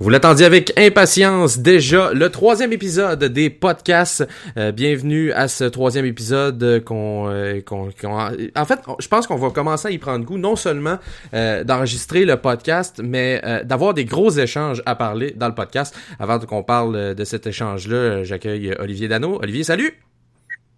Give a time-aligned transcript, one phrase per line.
[0.00, 4.26] Vous l'attendiez avec impatience déjà le troisième épisode des podcasts.
[4.56, 9.50] Euh, bienvenue à ce troisième épisode qu'on, euh, qu'on, en fait, je pense qu'on va
[9.50, 10.98] commencer à y prendre goût, non seulement
[11.32, 15.96] euh, d'enregistrer le podcast, mais d'avoir des gros échanges à parler dans le podcast.
[16.18, 19.38] Avant qu'on parle de cet échange-là, j'accueille Olivier Dano.
[19.40, 19.94] Olivier, salut.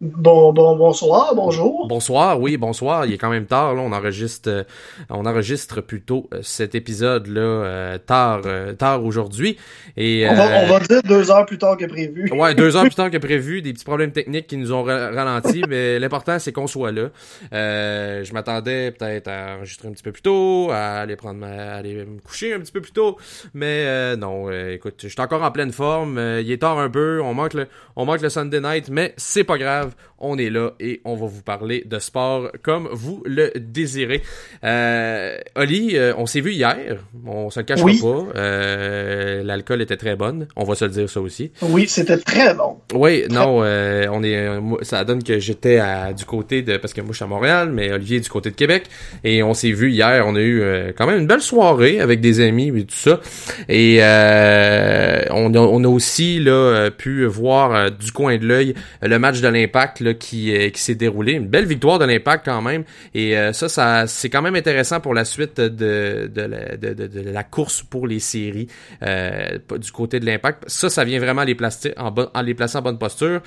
[0.03, 1.89] Bon, bon, bonsoir, bonjour.
[1.89, 3.07] Bonsoir, oui, bonsoir.
[3.07, 3.81] Il est quand même tard, là.
[3.81, 4.65] On enregistre, euh,
[5.09, 8.43] on enregistre plutôt euh, cet épisode-là euh, tard,
[8.77, 9.57] tard aujourd'hui.
[9.97, 12.31] Et, on, va, on va dire deux heures plus tard que prévu.
[12.35, 13.63] ouais, deux heures plus tard que prévu.
[13.63, 17.09] Des petits problèmes techniques qui nous ont ralenti, mais l'important, c'est qu'on soit là.
[17.51, 22.05] je m'attendais peut-être à enregistrer un petit peu plus tôt, à aller prendre ma, aller
[22.05, 23.17] me coucher un petit peu plus tôt.
[23.55, 26.19] Mais non, écoute, je suis encore en pleine forme.
[26.19, 27.23] il est tard un peu.
[27.23, 27.67] On manque le,
[27.97, 29.86] on manque le Sunday night, mais c'est pas grave
[30.19, 34.23] on est là et on va vous parler de sport comme vous le désirez.
[34.65, 38.39] Euh, Oli, euh, on s'est vu hier, on se le cachera pas.
[38.39, 41.53] Euh, l'alcool était très bonne, on va se le dire ça aussi.
[41.63, 42.79] Oui, c'était très bon.
[42.95, 44.49] Oui, non, euh, on est,
[44.83, 45.81] ça donne que j'étais
[46.17, 48.51] du côté de, parce que moi je suis à Montréal, mais Olivier est du côté
[48.51, 48.85] de Québec,
[49.25, 50.25] et on s'est vu hier.
[50.27, 50.63] On a eu
[50.97, 53.21] quand même une belle soirée avec des amis et tout ça,
[53.69, 59.41] et on a, on, a, aussi là pu voir du coin de l'œil le match
[59.41, 59.76] de l'Impact
[60.19, 61.33] qui, euh, qui s'est déroulé.
[61.33, 62.85] Une belle victoire de l'Impact quand même.
[63.15, 67.83] Et euh, ça, ça c'est quand même intéressant pour la suite de, de, la, course
[67.83, 68.69] pour les séries
[69.03, 70.65] euh, du côté de l'Impact.
[70.69, 73.41] Ça, ça vient vraiment les placer en, en les placer en bonne posture.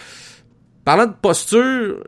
[0.86, 2.04] Parlant de posture,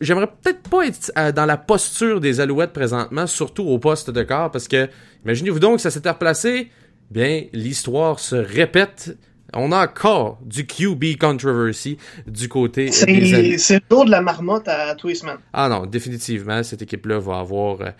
[0.00, 4.50] j'aimerais peut-être pas être dans la posture des Alouettes présentement, surtout au poste de corps,
[4.50, 4.88] parce que
[5.24, 6.70] imaginez-vous donc que ça s'était replacé.
[7.10, 9.16] Bien, l'histoire se répète
[9.54, 14.20] on a encore du QB controversy du côté c'est, des C'est le tour de la
[14.20, 17.90] marmotte à tous Ah non, définitivement, cette équipe-là va avoir, euh,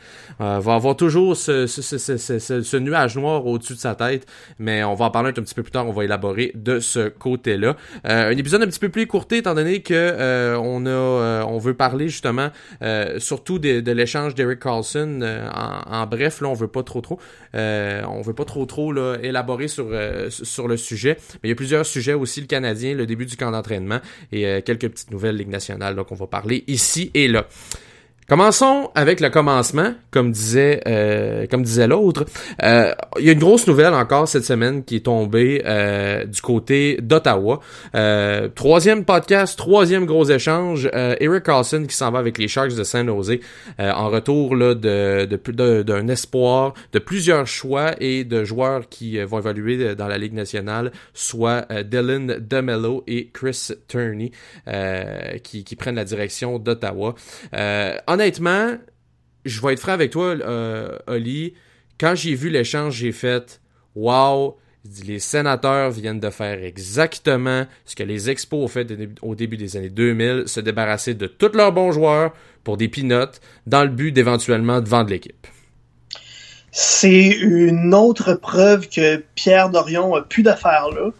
[0.40, 4.26] euh, va avoir toujours ce, ce, ce, ce, nuage noir au-dessus de sa tête,
[4.58, 7.08] mais on va en parler un petit peu plus tard, on va élaborer de ce
[7.08, 7.76] côté-là.
[8.06, 11.74] Euh, un épisode un petit peu plus courté, étant donné que on a, on veut
[11.74, 12.50] parler justement
[13.18, 15.20] surtout de, de l'échange d'Eric Carlson.
[15.54, 17.18] En, en, bref, là, on veut pas trop trop,
[17.54, 19.88] on veut pas trop trop là, élaborer sur
[20.28, 21.16] sur le sujet.
[21.42, 24.00] Mais il y a plusieurs sujets aussi, le Canadien, le début du camp d'entraînement
[24.32, 27.46] et euh, quelques petites nouvelles Ligue nationale donc on va parler ici et là.
[28.30, 32.26] Commençons avec le commencement, comme disait euh, comme disait l'autre.
[32.62, 36.40] Euh, il y a une grosse nouvelle encore cette semaine qui est tombée euh, du
[36.40, 37.58] côté d'Ottawa.
[38.54, 40.88] troisième podcast, troisième gros échange.
[40.94, 43.38] Eric Carlson qui s'en va avec les Sharks de San Jose
[43.80, 49.40] en retour là, de, de, d'un espoir, de plusieurs choix et de joueurs qui vont
[49.40, 54.30] évoluer dans la Ligue nationale, soit Dylan DeMello et Chris Turney
[55.42, 57.16] qui, qui prennent la direction d'Ottawa.
[58.20, 58.76] Honnêtement,
[59.46, 61.54] je vais être franc avec toi, euh, Oli.
[61.98, 63.60] Quand j'ai vu l'échange, j'ai fait
[63.94, 64.58] Wow,
[65.06, 68.86] les sénateurs viennent de faire exactement ce que les expos ont fait
[69.22, 72.32] au début des années 2000, se débarrasser de tous leurs bons joueurs
[72.62, 75.46] pour des pinottes dans le but d'éventuellement de vendre l'équipe.
[76.72, 81.10] C'est une autre preuve que Pierre Dorion a plus d'affaires là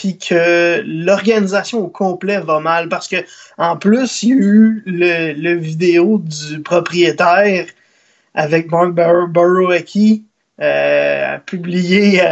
[0.00, 3.16] puis que l'organisation au complet va mal parce que
[3.58, 7.66] en plus il y a eu le, vidéo du propriétaire
[8.34, 10.24] avec Mark Borowicki
[10.62, 12.22] euh, publié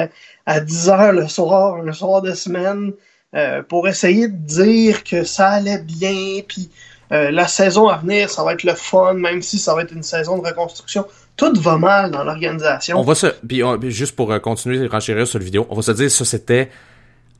[0.47, 2.93] à, 10 h le soir, le soir de semaine,
[3.35, 6.71] euh, pour essayer de dire que ça allait bien, puis
[7.13, 9.93] euh, la saison à venir, ça va être le fun, même si ça va être
[9.93, 11.05] une saison de reconstruction.
[11.37, 12.99] Tout va mal dans l'organisation.
[12.99, 15.83] On va se, puis, juste pour euh, continuer de renchérir sur la vidéo, on va
[15.83, 16.71] se dire ça c'était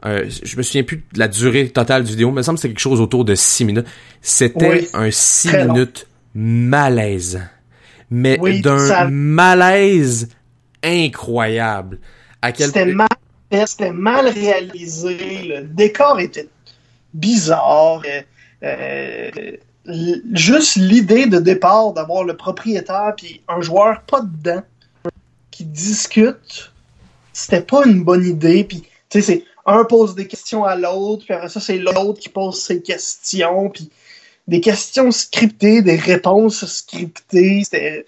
[0.07, 2.57] euh, je me souviens plus de la durée totale du vidéo, mais il me semble
[2.59, 3.87] que c'est quelque chose autour de 6 minutes.
[4.23, 7.41] C'était un 6 minutes malaise.
[8.11, 10.29] Mais d'un malaise
[10.83, 11.99] incroyable.
[12.55, 13.09] C'était mal,
[13.67, 15.43] c'était mal réalisé.
[15.45, 16.49] Le décor était
[17.13, 18.03] bizarre.
[18.07, 18.23] Euh,
[18.63, 19.31] euh,
[20.33, 24.63] juste l'idée de départ d'avoir le propriétaire puis un joueur pas dedans
[25.51, 26.73] qui discute,
[27.33, 28.65] c'était pas une bonne idée.
[28.65, 32.19] Puis, tu sais, c'est un pose des questions à l'autre, puis après ça, c'est l'autre
[32.21, 33.91] qui pose ses questions, puis
[34.49, 37.63] des questions scriptées, des réponses scriptées.
[37.65, 38.07] C'était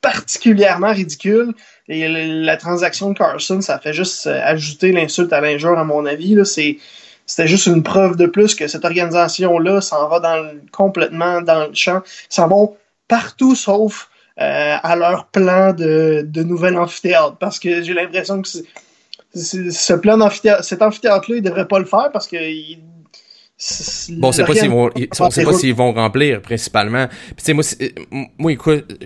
[0.00, 1.52] particulièrement ridicule.
[1.88, 6.06] Et la transaction de Carson, ça fait juste euh, ajouter l'insulte à l'injure, à mon
[6.06, 6.36] avis.
[6.44, 11.74] C'était juste une preuve de plus que cette organisation-là s'en va dans complètement dans le
[11.74, 12.02] champ.
[12.28, 12.76] S'en vont
[13.08, 14.08] partout sauf
[14.40, 17.36] euh, à leur plan de, de nouvel amphithéâtre.
[17.38, 18.48] Parce que j'ai l'impression que
[19.34, 20.28] ce plan
[20.62, 22.36] cet amphithéâtre-là, il devrait pas le faire parce que
[24.10, 24.90] Bon, on sait pas s'ils vont,
[25.20, 27.06] on sait pas s'ils vont remplir principalement.
[27.36, 29.00] Puis tu sais, moi, moi, écoute,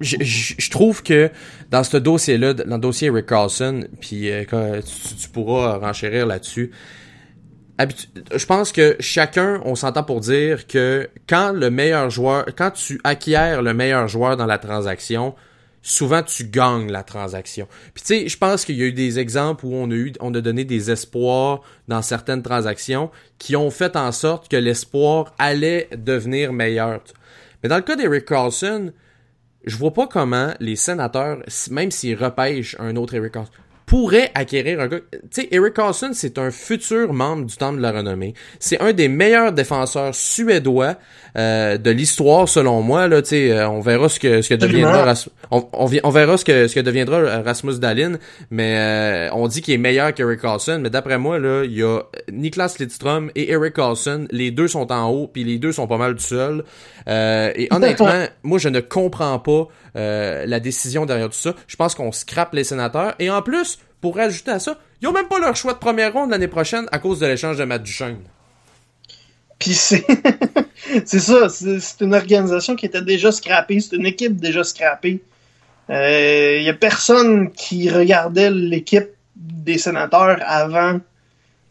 [0.00, 1.30] je, trouve que
[1.70, 4.44] dans ce dossier-là, dans le dossier Rick Carlson, puis euh,
[4.80, 6.70] tu, tu, pourras renchérir là-dessus,
[8.34, 13.00] je pense que chacun, on s'entend pour dire que quand le meilleur joueur, quand tu
[13.04, 15.34] acquiers le meilleur joueur dans la transaction,
[15.82, 17.66] souvent tu gagnes la transaction.
[17.94, 20.12] Puis tu sais, je pense qu'il y a eu des exemples où on a eu,
[20.20, 25.34] on a donné des espoirs dans certaines transactions qui ont fait en sorte que l'espoir
[25.38, 27.02] allait devenir meilleur.
[27.62, 28.92] Mais dans le cas d'Eric Carlson,
[29.64, 33.52] je vois pas comment les sénateurs, même s'ils repêchent un autre Eric Carlson,
[33.90, 35.00] pourrait acquérir un gars.
[35.10, 38.34] Tu sais, Eric Carlson, c'est un futur membre du Temple de la Renommée.
[38.60, 40.94] C'est un des meilleurs défenseurs suédois
[41.36, 43.08] euh, de l'histoire, selon moi.
[43.08, 45.14] Là, tu sais, euh, on verra ce que ce que deviendra
[45.50, 48.18] on, on, verra ce que ce que deviendra Rasmus Dalin,
[48.52, 50.78] mais euh, on dit qu'il est meilleur qu'Eric Carlson.
[50.80, 54.28] Mais d'après moi, là, il y a Niklas Lidstrom et Eric Carlson.
[54.30, 56.62] Les deux sont en haut, puis les deux sont pas mal tout seuls.
[57.08, 59.66] et honnêtement, moi, je ne comprends pas
[59.96, 61.56] la décision derrière tout ça.
[61.66, 63.16] Je pense qu'on scrape les sénateurs.
[63.18, 66.12] Et en plus, pour rajouter à ça, ils ont même pas leur choix de première
[66.12, 68.22] ronde l'année prochaine à cause de l'échange de Matt Duchesne.
[69.58, 70.04] Puis c'est
[71.04, 75.22] c'est ça, c'est une organisation qui était déjà scrappée, c'est une équipe déjà scrappée.
[75.88, 81.00] Il euh, y a personne qui regardait l'équipe des sénateurs avant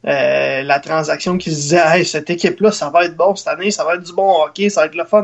[0.06, 3.72] euh, la transaction qui se disait hey, cette équipe-là, ça va être bon cette année,
[3.72, 5.24] ça va être du bon hockey, ça va être le fun.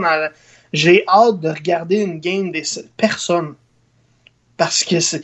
[0.73, 2.63] J'ai hâte de regarder une game des
[2.97, 3.55] personnes.
[4.57, 5.21] Parce que c'est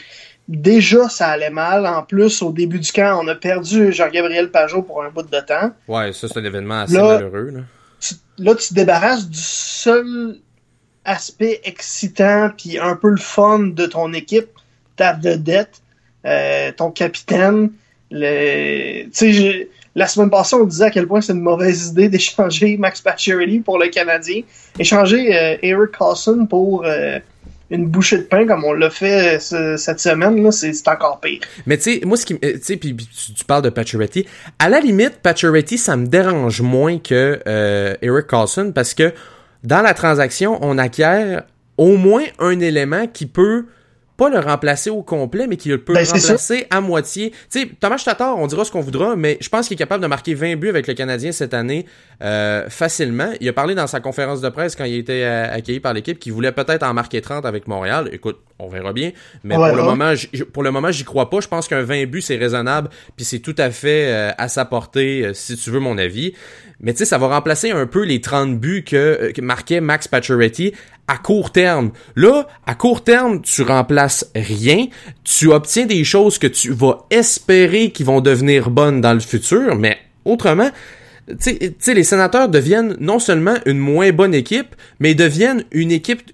[0.57, 1.85] déjà ça allait mal.
[1.85, 5.39] En plus, au début du camp, on a perdu Jean-Gabriel Pajot pour un bout de
[5.39, 5.71] temps.
[5.87, 7.51] Ouais, ça c'est un événement assez malheureux.
[7.51, 7.59] Là.
[7.99, 10.37] Tu, là, tu te débarrasses du seul
[11.05, 14.49] aspect excitant puis un peu le fun de ton équipe,
[14.95, 15.81] ta vedette,
[16.25, 17.71] euh, ton capitaine.
[18.11, 19.05] Le...
[19.93, 23.59] La semaine passée, on disait à quel point c'est une mauvaise idée d'échanger Max Pacioretty
[23.59, 24.41] pour le Canadien.
[24.79, 27.19] Échanger euh, Eric Carlson pour euh,
[27.71, 31.39] une bouchée de pain comme on l'a fait euh, cette semaine, là, c'est, encore pire.
[31.65, 34.27] Mais tu sais, moi, ce qui, tu sais, puis tu, parles de Pacioretty.
[34.59, 39.13] À la limite, Pacioretty, ça me dérange moins que euh, Eric Carlson parce que
[39.63, 41.43] dans la transaction, on acquiert
[41.77, 43.65] au moins un élément qui peut
[44.21, 47.31] pas le remplacer au complet, mais qui peut le ben, remplacer à moitié.
[47.31, 50.03] Tu sais, Thomas Tatar, on dira ce qu'on voudra, mais je pense qu'il est capable
[50.03, 51.87] de marquer 20 buts avec le Canadien cette année
[52.21, 53.31] euh, facilement.
[53.41, 56.19] Il a parlé dans sa conférence de presse quand il était euh, accueilli par l'équipe
[56.19, 58.09] qu'il voulait peut-être en marquer 30 avec Montréal.
[58.11, 59.11] Écoute, on verra bien.
[59.43, 60.13] Mais pour, Le moment,
[60.53, 61.39] pour le moment, j'y crois pas.
[61.39, 64.65] Je pense qu'un 20 buts, c'est raisonnable, puis c'est tout à fait euh, à sa
[64.65, 66.35] portée, si tu veux mon avis.
[66.81, 70.07] Mais tu sais, ça va remplacer un peu les 30 buts que, que marquait Max
[70.07, 70.73] Pacioretty
[71.07, 71.91] à court terme.
[72.15, 74.87] Là, à court terme, tu remplaces rien.
[75.23, 79.75] Tu obtiens des choses que tu vas espérer qui vont devenir bonnes dans le futur,
[79.75, 80.71] mais autrement,
[81.39, 86.31] tu sais, les sénateurs deviennent non seulement une moins bonne équipe, mais deviennent une équipe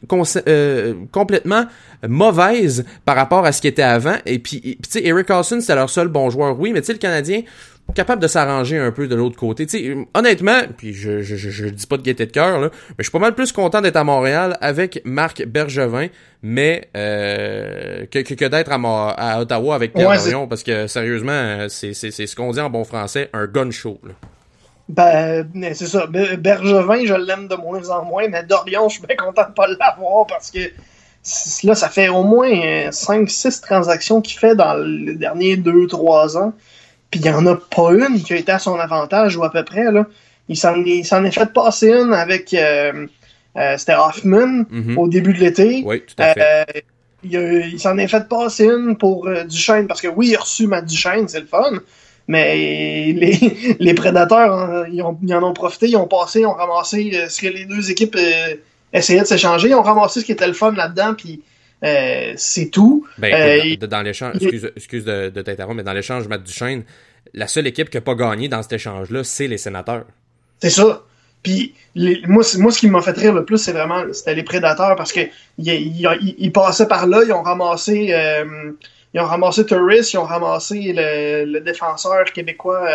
[0.47, 1.65] euh, complètement
[2.07, 4.15] mauvaise par rapport à ce qui était avant.
[4.25, 6.93] Et puis, tu sais, Eric Carlson, c'était leur seul bon joueur, oui, mais tu sais,
[6.93, 7.41] le Canadien,
[7.95, 9.65] capable de s'arranger un peu de l'autre côté.
[10.13, 12.69] honnêtement, puis je, je, je, dis pas de gaieté de cœur, mais
[12.99, 16.07] je suis pas mal plus content d'être à Montréal avec Marc Bergevin,
[16.41, 21.93] mais euh, que, que, d'être à, à, Ottawa avec Pierre Dorion, parce que sérieusement, c'est
[21.93, 23.99] ce qu'on dit en bon français, un gun show.
[24.03, 24.13] Là.
[24.89, 26.07] Ben, c'est ça.
[26.07, 29.67] Bergevin, je l'aime de moins en moins, mais Dorion, je suis bien content de pas
[29.67, 30.59] l'avoir parce que
[31.63, 36.53] là, ça fait au moins 5-6 transactions qu'il fait dans les derniers 2-3 ans.
[37.11, 39.51] Puis il n'y en a pas une qui a été à son avantage ou à
[39.51, 39.91] peu près.
[39.91, 40.05] Là.
[40.49, 43.07] Il s'en est fait passer une avec euh,
[43.57, 44.97] euh c'était Hoffman mhm.
[44.97, 45.83] au début de l'été.
[45.85, 46.41] Oui, tout à fait.
[46.41, 46.81] Euh,
[47.23, 50.67] il, s'en est fait passer une pour euh, Duchesne parce que oui, il a reçu
[50.67, 51.71] Matt Duchesne, c'est le fun.
[52.27, 52.55] Mais
[53.13, 56.53] les, les prédateurs, hein, ils, ont, ils, en ont profité, ils ont passé, ils ont
[56.53, 58.17] ramassé ce que les deux équipes
[58.91, 61.41] essayaient de s'échanger, ils ont ramassé ce qui était le fun là-dedans, puis
[61.83, 63.05] euh, c'est tout.
[63.17, 66.83] Ben, euh, dans l'échange, excuse, excuse de, de t'interrompre, mais dans l'échange Matt Duchesne,
[67.33, 70.05] la seule équipe qui n'a pas gagné dans cet échange-là, c'est les sénateurs.
[70.59, 71.03] C'est ça.
[71.43, 74.95] Puis moi, moi, ce qui m'a fait rire le plus, c'est vraiment c'était les prédateurs
[74.95, 75.21] parce que
[75.59, 78.71] ils, passaient par là, ils ont ramassé euh,
[79.13, 82.87] ils ont ramassé Turris, ils ont ramassé le, le défenseur québécois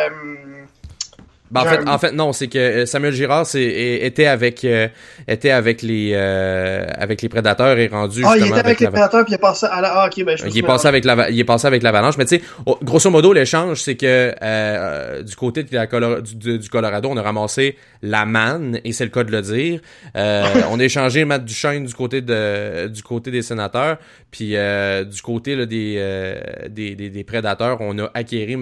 [1.52, 4.88] ben, en, fait, en fait, non, c'est que euh, Samuel Girard était avec euh,
[5.28, 9.24] était avec les euh, avec les prédateurs et rendu ah, il était avec, les prédateurs
[9.24, 11.28] puis il est passé à la ah, ok ben je il est passé avec la
[11.28, 12.42] il est passé avec l'avalanche mais tu sais
[12.82, 18.24] grosso modo l'échange c'est que du côté de la du, Colorado on a ramassé la
[18.24, 19.80] manne et c'est le cas de le dire.
[20.14, 23.98] On a échangé Matt Duchesne du côté de du côté des sénateurs
[24.30, 28.56] puis du côté là, des, des, des, prédateurs on a acquéri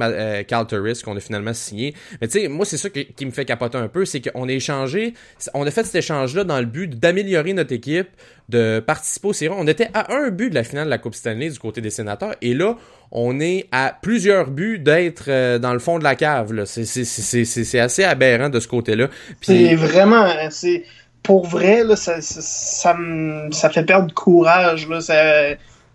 [0.47, 1.95] Carl Turris qu'on a finalement signé.
[2.21, 4.53] Mais tu sais moi c'est ça qui, me fait capoter un peu, c'est qu'on a
[4.53, 5.15] échangé,
[5.55, 8.09] on a fait cet échange-là dans le but d'améliorer notre équipe,
[8.49, 9.55] de participer au séries.
[9.57, 11.91] On était à un but de la finale de la Coupe Stanley du côté des
[11.91, 12.77] sénateurs, et là,
[13.13, 16.65] on est à plusieurs buts d'être euh, dans le fond de la cave.
[16.65, 19.09] C'est assez aberrant de ce côté-là.
[19.41, 20.85] C'est vraiment, c'est
[21.23, 24.89] pour vrai, ça, ça, fait perdre courage.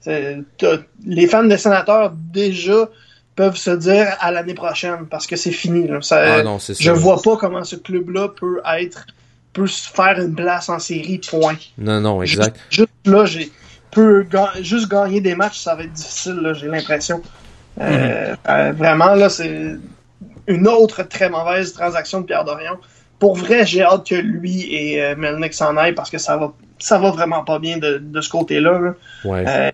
[0.06, 2.90] Les fans des sénateurs déjà
[3.36, 5.88] peuvent se dire à l'année prochaine parce que c'est fini.
[5.88, 6.02] Là.
[6.02, 9.06] Ça, ah je vois pas comment ce club-là peut être
[9.54, 11.56] peut faire une place en série, point.
[11.78, 12.60] Non, non, exact.
[12.70, 13.52] Juste, là, j'ai
[13.96, 14.26] peut
[14.62, 17.22] juste gagner des matchs, ça va être difficile, j'ai l'impression.
[17.80, 18.38] Euh, mhm.
[18.50, 19.78] euh, vraiment, là, c'est
[20.48, 22.78] une autre très mauvaise transaction de Pierre Dorion.
[23.18, 26.52] Pour vrai, j'ai hâte que lui et euh, Melnick s'en aillent parce que ça va
[26.78, 28.94] ça va vraiment pas bien de, de ce côté-là.
[29.24, 29.74] Ouais.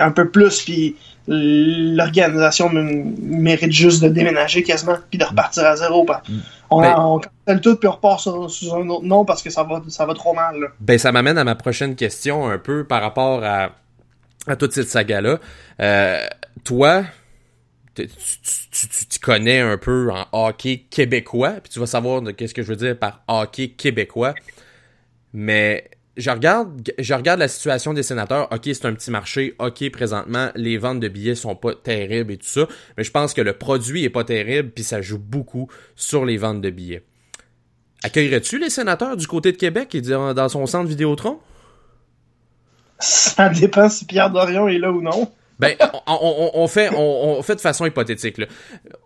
[0.00, 6.04] un peu plus, puis l'organisation mérite juste de déménager quasiment puis de repartir à zéro.
[6.04, 6.20] Ben,
[6.70, 9.62] on, ben, on cancelle tout puis on repart sur, un autre nom parce que ça
[9.62, 10.56] va, ça va trop mal.
[10.80, 13.70] Ben, ça m'amène à ma prochaine question un peu par rapport à,
[14.46, 15.38] à toute cette saga-là.
[15.80, 16.26] Euh,
[16.62, 17.04] toi,
[17.94, 18.08] tu,
[19.08, 22.76] tu, connais un peu en hockey québécois, puis tu vas savoir qu'est-ce que je veux
[22.76, 24.34] dire par hockey québécois.
[25.32, 28.48] Mais je regarde, je regarde la situation des sénateurs.
[28.52, 29.54] OK, c'est un petit marché.
[29.58, 32.66] OK, présentement, les ventes de billets sont pas terribles et tout ça.
[32.96, 36.36] Mais je pense que le produit est pas terrible, puis ça joue beaucoup sur les
[36.36, 37.04] ventes de billets.
[38.02, 41.38] Accueillerais-tu les sénateurs du côté de Québec et dans son centre Vidéotron?
[42.98, 45.30] Ça dépend si Pierre Dorion est là ou non.
[45.58, 48.38] Ben, on, fait, on, fait de façon hypothétique.
[48.38, 48.46] Là.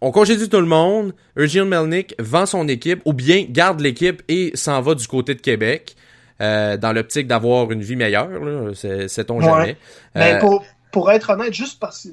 [0.00, 1.14] On congédie tout le monde.
[1.36, 5.40] Eugene Melnick vend son équipe ou bien garde l'équipe et s'en va du côté de
[5.40, 5.94] Québec.
[6.40, 8.28] Euh, dans l'optique d'avoir une vie meilleure,
[8.74, 9.76] c'est ton jamais.
[10.14, 12.10] Ben, euh, pour, pour être honnête, juste parce que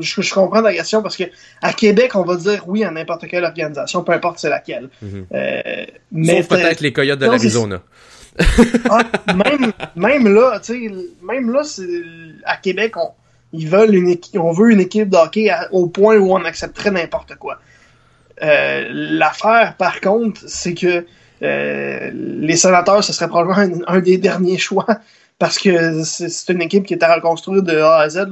[0.00, 1.24] je, comprends la question, parce que
[1.60, 4.90] à Québec, on va dire oui à n'importe quelle organisation, peu importe c'est laquelle.
[5.02, 5.26] Mhm.
[5.34, 5.62] euh,
[6.12, 7.82] mais Sauf peut-être les Coyotes de l'Arizona.
[8.90, 9.02] ah,
[9.34, 11.62] même, même là, tu sais, même là,
[12.44, 13.10] à Québec, on,
[13.52, 17.36] ils veulent une on veut une équipe de hockey au point où on accepterait n'importe
[17.36, 17.60] quoi.
[18.42, 21.06] Euh, L'affaire, par contre, c'est que
[21.42, 24.86] euh, les sénateurs, ce serait probablement un, des derniers choix
[25.38, 28.28] parce que c'est une équipe qui est à reconstruire de A à Z.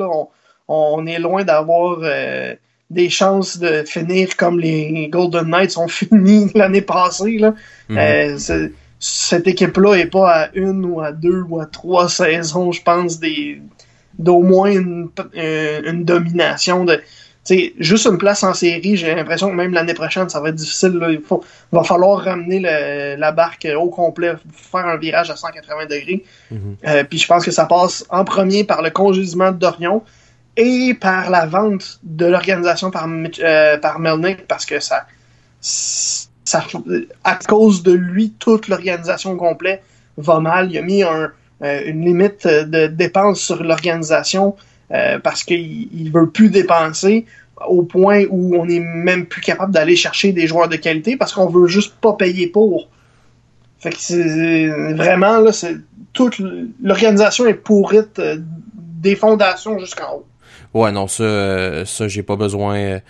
[0.68, 2.54] On, est loin d'avoir euh,
[2.88, 7.38] des chances de finir comme les Golden Knights ont fini l'année passée.
[7.38, 7.54] Là.
[7.88, 7.98] Mhm.
[7.98, 8.68] Euh,
[9.00, 13.18] cette équipe-là n'est pas à une ou à deux ou à trois saisons, je pense,
[14.16, 17.00] d'au moins une, une domination de
[17.44, 20.54] sais, juste une place en série, j'ai l'impression que même l'année prochaine, ça va être
[20.54, 20.98] difficile.
[21.10, 26.24] Il, faut, va falloir ramener la barque au complet, faire un virage à 180 degrés.
[26.50, 26.76] Mhm.
[26.86, 30.02] Euh, puis je pense que ça passe en premier par le congédiement de Dorion
[30.56, 35.06] et par la vente de l'organisation par, euh, par Melnick parce que ça,
[35.60, 36.64] ça,
[37.24, 39.82] à cause de lui, toute l'organisation au complet
[40.18, 40.70] va mal.
[40.70, 41.32] Il a mis un,
[41.62, 44.54] euh, une limite de dépenses sur l'organisation
[44.92, 47.26] euh, parce qu'il ne veut plus dépenser
[47.66, 51.32] au point où on n'est même plus capable d'aller chercher des joueurs de qualité parce
[51.32, 52.88] qu'on veut juste pas payer pour.
[53.78, 55.76] Fait que c'est vraiment là, c'est
[56.12, 56.40] toute
[56.82, 58.38] l'organisation est pourrite euh,
[58.74, 60.26] des fondations jusqu'en haut.
[60.74, 63.00] Ouais, non, ça, euh, ça j'ai pas besoin.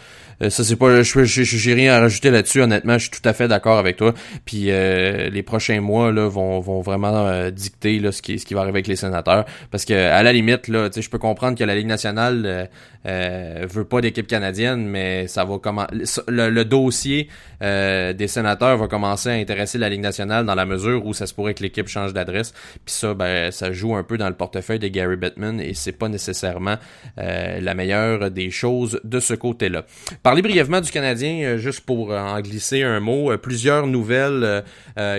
[0.41, 2.63] Euh, ça c'est pas, je j'ai rien à rajouter là-dessus.
[2.63, 4.15] Honnêtement, je suis tout à fait d'accord avec toi.
[4.45, 8.47] Puis euh, les prochains mois là vont, vont vraiment euh, dicter là ce qui ce
[8.47, 9.45] qui va arriver avec les sénateurs.
[9.71, 12.69] Parce que à la limite là, tu sais, je peux comprendre que la Ligue nationale
[13.07, 17.29] euh, veut pas d'équipe canadienne, mais ça va comment le, le, dossier
[17.61, 21.35] des sénateurs va commencer à intéresser la Ligue nationale dans la mesure où ça se
[21.35, 22.53] pourrait que l'équipe change d'adresse.
[22.85, 25.93] Puis ça, ben ça joue un peu dans le portefeuille de Gary Bettman et c'est
[25.93, 26.77] pas nécessairement
[27.17, 29.85] la meilleure des choses de ce côté-là.
[30.23, 33.33] Parler brièvement du Canadien, euh, juste pour euh, en glisser un mot.
[33.33, 34.63] Euh, plusieurs nouvelles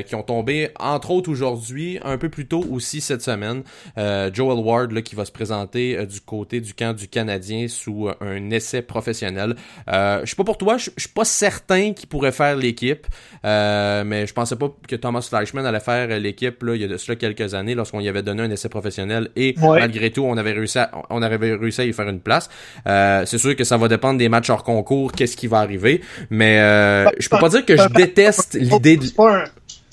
[0.05, 3.63] qui ont tombé, entre autres aujourd'hui, un peu plus tôt aussi cette semaine.
[3.98, 8.51] Joel Ward là, qui va se présenter du côté du camp du Canadien sous un
[8.51, 9.55] essai professionnel.
[9.88, 13.07] je suis pas pour toi, je suis pas certain qu'il pourrait faire l'équipe,
[13.43, 17.15] mais je pensais pas que Thomas Fleischman allait faire l'équipe il y a de cela
[17.15, 20.77] quelques années lorsqu'on y avait donné un essai professionnel et malgré tout on avait réussi
[20.77, 22.50] à, on avait réussi à y faire une place.
[22.86, 26.01] c'est sûr que ça va dépendre des matchs hors concours qu'est-ce qui va arriver.
[26.29, 29.05] Mais euh, je peux pas dire que je déteste l'idée de.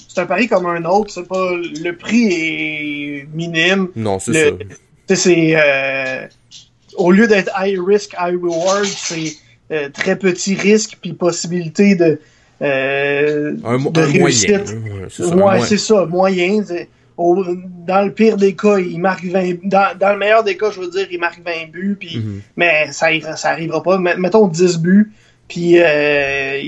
[0.09, 1.13] C'est un pari comme un autre.
[1.13, 3.89] C'est pas le prix est minime.
[3.95, 4.57] Non, c'est ça.
[5.13, 6.27] C'est euh,
[6.97, 9.35] au lieu d'être high risk, high reward, c'est
[9.73, 12.21] euh, très petit risque puis possibilité de
[12.63, 14.75] euh, un, de réussite.
[15.19, 15.61] Moyen.
[15.61, 16.63] Ouais, c'est ça, moyen.
[17.87, 20.81] Dans le pire des cas, il marque 20 dans, dans, le meilleur des cas, je
[20.81, 22.41] veux dire, il marque 20 buts, puis, mm-hmm.
[22.57, 23.99] mais ça, ça arrivera pas.
[23.99, 25.13] Mettons 10 buts,
[25.49, 26.61] puis euh,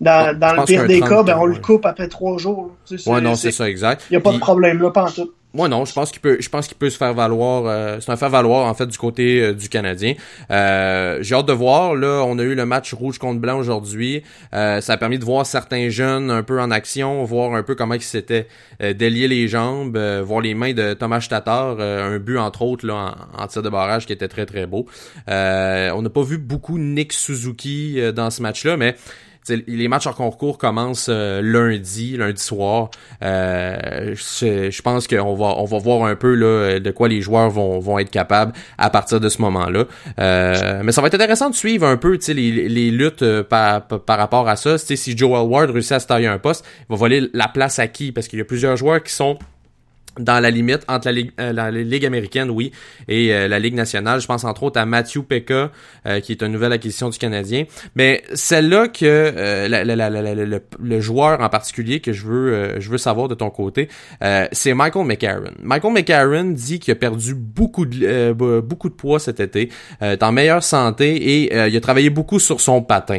[0.00, 2.72] Dans, dans le pire des cas, ben, on le coupe après trois jours.
[3.06, 4.06] Ouais, non, c'est ça, exact.
[4.10, 5.30] Il n'y a pas de problème là, pas en tout.
[5.54, 7.62] Moi non, je pense qu'il peut, je pense qu'il peut se faire valoir.
[7.66, 10.14] Euh, c'est un faire valoir en fait du côté euh, du Canadien.
[10.50, 11.94] Euh, j'ai hâte de voir.
[11.94, 14.24] Là, on a eu le match rouge contre blanc aujourd'hui.
[14.52, 17.94] ça a permis de voir certains jeunes un peu en action, voir un peu comment
[17.94, 18.48] ils s'étaient
[18.80, 23.42] déliés les jambes, voir les mains de Thomas Tatar, un but entre autres là en,
[23.42, 24.86] en, tir de barrage qui était très très beau.
[25.28, 28.96] on n'a pas vu beaucoup Nick Suzuki dans ce match-là, mais
[29.48, 32.90] les matchs en concours commencent euh, lundi, lundi soir.
[33.22, 37.50] Euh, je, pense qu'on va on va voir un peu là, de quoi les joueurs
[37.50, 39.84] vont, vont être capables à partir de ce moment-là.
[40.18, 44.18] Euh, mais ça va être intéressant de suivre un peu les, les luttes par, par
[44.18, 44.78] rapport à ça.
[44.78, 47.88] si Joel Ward réussit à se tailler un poste, il va voler la place à
[47.88, 48.12] qui?
[48.12, 49.38] Parce qu'il y a plusieurs joueurs qui sont
[50.18, 52.72] dans la limite entre la Ligue, euh, la Ligue américaine, oui,
[53.08, 54.20] et euh, la Ligue nationale.
[54.20, 55.70] Je pense entre autres à Matthew Pekka,
[56.06, 57.64] euh, qui est une nouvelle acquisition du Canadien.
[57.94, 63.28] Mais celle-là que la, le, le, joueur en particulier que je veux je veux savoir
[63.28, 63.88] de ton côté,
[64.52, 65.52] c'est Michael McCarron.
[65.62, 70.32] Michael McCarron dit qu'il a perdu beaucoup de beaucoup de poids cet été, est en
[70.32, 73.18] meilleure santé et il a travaillé beaucoup sur son patin.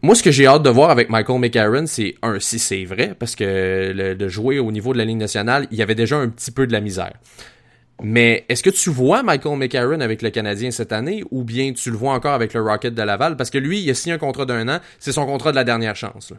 [0.00, 3.14] Moi, ce que j'ai hâte de voir avec Michael McCarron, c'est un, si c'est vrai,
[3.18, 6.16] parce que le, de jouer au niveau de la Ligue nationale, il y avait déjà
[6.16, 7.14] un petit peu de la misère.
[8.00, 11.90] Mais est-ce que tu vois Michael McCarron avec le Canadien cette année ou bien tu
[11.90, 13.36] le vois encore avec le Rocket de Laval?
[13.36, 15.64] Parce que lui, il a signé un contrat d'un an, c'est son contrat de la
[15.64, 16.32] dernière chance.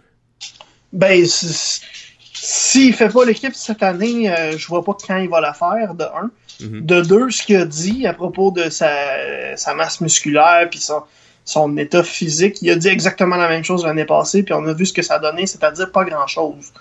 [0.93, 5.53] Ben, s'il fait pas l'équipe cette année, euh, je vois pas quand il va la
[5.53, 6.31] faire, de un.
[6.61, 6.85] Mm-hmm.
[6.85, 11.03] De deux, ce qu'il a dit à propos de sa, sa masse musculaire puis son,
[11.49, 12.61] son état physique.
[12.61, 15.01] Il a dit exactement la même chose l'année passée, puis on a vu ce que
[15.01, 16.71] ça a donné, c'est-à-dire pas grand-chose.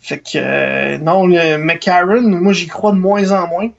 [0.00, 3.70] Fait que euh, non, le McCarron, moi j'y crois de moins en moins.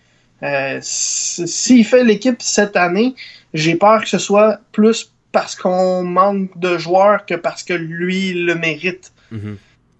[0.43, 3.15] Euh, s'il fait l'équipe cette année,
[3.55, 8.33] j'ai peur que ce soit plus parce qu'on manque de joueurs que parce que lui
[8.33, 9.11] le mérite.
[9.33, 9.55] Mm-hmm.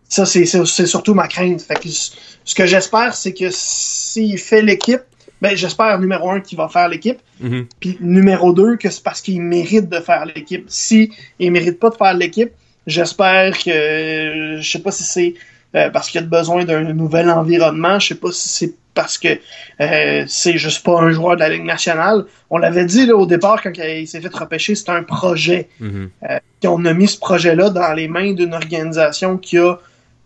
[0.07, 0.45] Ça, c'est
[0.85, 1.61] surtout ma crainte.
[1.61, 5.03] Fait que ce que j'espère, c'est que s'il fait l'équipe,
[5.41, 7.19] ben, j'espère, numéro un, qu'il va faire l'équipe.
[7.39, 7.65] Mhm.
[7.79, 10.65] Puis numéro deux, que c'est parce qu'il mérite de faire l'équipe.
[10.67, 12.51] Si il mérite pas de faire l'équipe,
[12.85, 15.33] j'espère que, je sais pas si c'est
[15.75, 19.39] euh, parce qu'il a besoin d'un nouvel environnement, je sais pas si c'est parce que
[19.79, 22.25] euh, c'est juste pas un joueur de la Ligue nationale.
[22.49, 25.69] On l'avait dit là, au départ quand il s'est fait repêcher, c'est un projet.
[25.79, 26.09] Mhm.
[26.29, 29.75] Euh, on a mis ce projet-là dans les mains d'une organisation qui a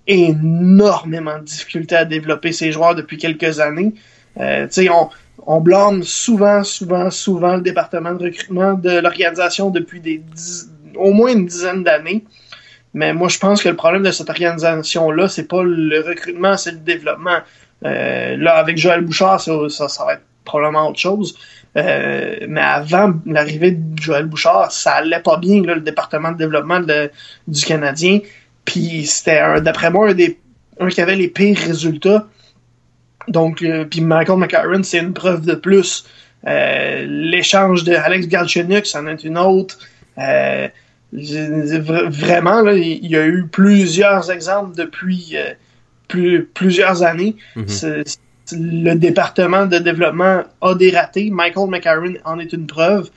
[0.08, 3.94] énormément de difficultés à développer ses joueurs depuis quelques années.
[4.40, 4.68] Euh,
[5.46, 10.22] on, blâme souvent, souvent, souvent le département de recrutement de l'organisation depuis des
[10.96, 12.24] au moins une dizaine d'années.
[12.94, 16.72] Mais moi, je pense que le problème de cette organisation-là, c'est pas le recrutement, c'est
[16.72, 17.40] le développement.
[17.86, 21.38] Euh, là, avec Joël Bouchard, ça, ça, va être probablement autre chose.
[21.76, 26.80] Euh, mais avant l'arrivée de Joël Bouchard, ça allait pas bien, le département de développement
[27.48, 28.20] du Canadien.
[28.64, 30.40] Puis c'était, d'après moi, un des
[30.80, 32.28] un qui avait les pires résultats
[33.28, 36.06] donc, euh, puis Michael McCarron, c'est une preuve de plus.
[36.48, 39.80] Euh, l'échange de Alex Galchenyuk, c'en est une autre.
[40.18, 40.68] Euh,
[41.12, 45.38] vraiment, là, il y a eu plusieurs exemples depuis
[46.54, 47.36] plusieurs années.
[47.56, 48.04] Mhm.
[48.52, 51.32] Le département de développement a des ratés.
[51.32, 53.10] Michael McCarron en est une preuve.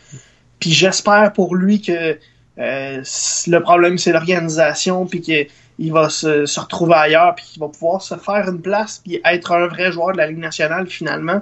[0.58, 2.16] Puis j'espère pour lui que
[2.56, 5.46] le problème, c'est l'organisation, puis que
[5.78, 9.52] il va se, retrouver ailleurs, puis il va pouvoir se faire une place, puis être
[9.52, 11.40] un vrai joueur de la Ligue nationale finalement.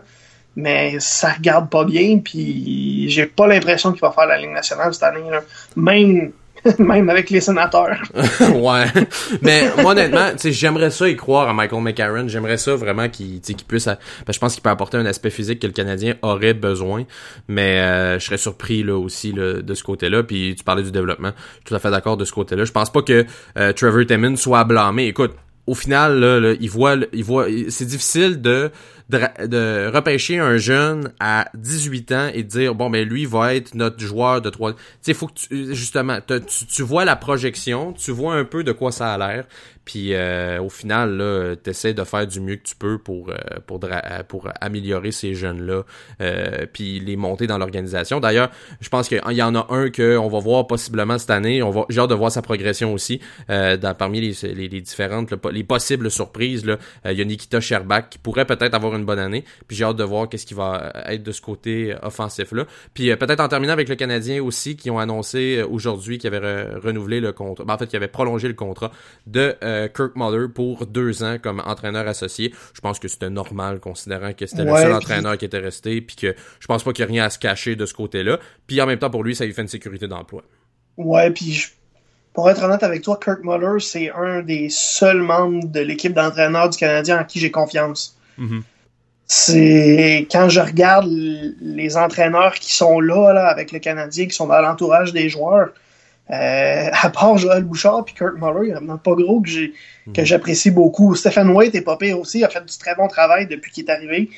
[0.56, 4.92] Mais ça regarde pas bien, puis j'ai pas l'impression qu'il va faire la Ligue nationale
[4.94, 5.30] cette année.
[5.30, 5.42] Là.
[5.76, 6.32] Même
[6.78, 8.02] même avec les sénateurs.
[8.54, 8.86] ouais.
[9.42, 12.28] Mais moi, honnêtement, j'aimerais ça y croire à Michael McCarron.
[12.28, 13.88] J'aimerais ça vraiment qu'il puisse...
[14.28, 17.04] je pense qu'il peut apporter un aspect physique que le Canadien aurait besoin.
[17.48, 20.22] Mais euh, je serais surpris là aussi là, de ce côté-là.
[20.22, 21.32] Puis tu parlais du développement.
[21.36, 22.64] Je suis tout à fait d'accord de ce côté-là.
[22.64, 23.24] Je pense pas que
[23.58, 25.06] euh, Trevor Timmons soit blâmé.
[25.06, 25.34] Écoute,
[25.66, 28.70] au final, là, il voit, il voit, c'est difficile de
[29.08, 34.00] de, repêcher un jeune à 18 ans et dire bon ben lui va être notre
[34.00, 38.10] joueur de 3 tu sais faut que tu, justement tu, tu vois la projection tu
[38.10, 39.44] vois un peu de quoi ça a l'air
[39.86, 43.36] puis euh, au final, là, t'essaies de faire du mieux que tu peux pour euh,
[43.66, 43.80] pour
[44.26, 45.84] pour améliorer ces jeunes-là,
[46.20, 48.18] euh, puis les monter dans l'organisation.
[48.18, 51.62] D'ailleurs, je pense qu'il y en a un que on va voir possiblement cette année.
[51.62, 55.62] On va, j'ai hâte de voir sa progression aussi dans, parmi les, les, différentes, les
[55.62, 56.66] possibles surprises.
[56.66, 59.44] Là, il y a Nikita Sherbak qui pourrait peut-être avoir une bonne année.
[59.66, 62.64] Puis j'ai hâte de voir qu'est-ce qui va être de ce côté offensif-là.
[62.94, 67.20] Puis peut-être en terminant avec le Canadien aussi, qui ont annoncé aujourd'hui qu'ils avaient renouvelé
[67.20, 68.90] le contrat, ben, en fait, qu'ils avaient prolongé le contrat
[69.26, 72.52] de euh, Kirk Muller pour deux ans comme entraîneur associé.
[72.74, 76.16] Je pense que c'était normal considérant que c'était le seul entraîneur qui était resté, puis
[76.16, 78.38] que je pense pas qu'il y a rien à se cacher de ce côté-là.
[78.66, 80.42] Puis en même temps, pour lui, ça lui fait une sécurité d'emploi.
[80.96, 81.66] Ouais, puis
[82.32, 86.68] pour être honnête avec toi, Kirk Muller, c'est un des seuls membres de l'équipe d'entraîneurs
[86.68, 88.18] du Canadien en qui j'ai confiance.
[88.38, 88.62] Mhm.
[89.26, 91.08] C'est quand je regarde
[91.60, 95.70] les entraîneurs qui sont là, là avec le Canadien, qui sont dans l'entourage des joueurs,
[96.30, 99.48] euh, à part Joël Bouchard puis Kirk Muller, il n'y en a pas gros que
[99.48, 99.74] j'ai
[100.12, 101.14] que j'apprécie beaucoup.
[101.14, 103.84] Stephen White est pas pire aussi, il a fait du très bon travail depuis qu'il
[103.84, 104.30] est arrivé.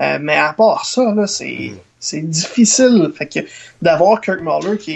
[0.00, 3.10] Euh, mais à part ça, là, c'est, c'est difficile.
[3.14, 3.40] Fait que
[3.82, 4.92] d'avoir Kirk Muller qui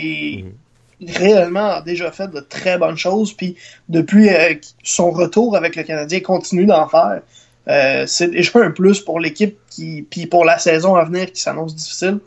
[1.00, 3.56] est réellement a déjà fait de très bonnes choses, puis
[3.88, 7.20] depuis euh, son retour avec le Canadien, continue d'en faire.
[7.68, 11.40] Euh, c'est déjà un plus pour l'équipe qui, puis pour la saison à venir qui
[11.40, 12.18] s'annonce difficile.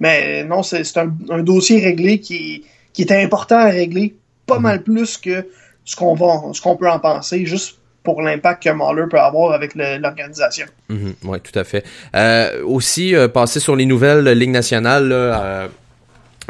[0.00, 4.14] Mais non, c'est, un, un dossier réglé qui, qui était important à régler,
[4.46, 5.46] pas mal plus que
[5.84, 9.52] ce qu'on va, ce qu'on peut en penser, juste pour l'impact que Mahler peut avoir
[9.52, 10.66] avec l'organisation.
[10.88, 11.84] Mhm, ouais, tout à fait.
[12.14, 15.68] Euh, aussi, euh, passer sur les nouvelles euh, Ligue nationale, là, euh,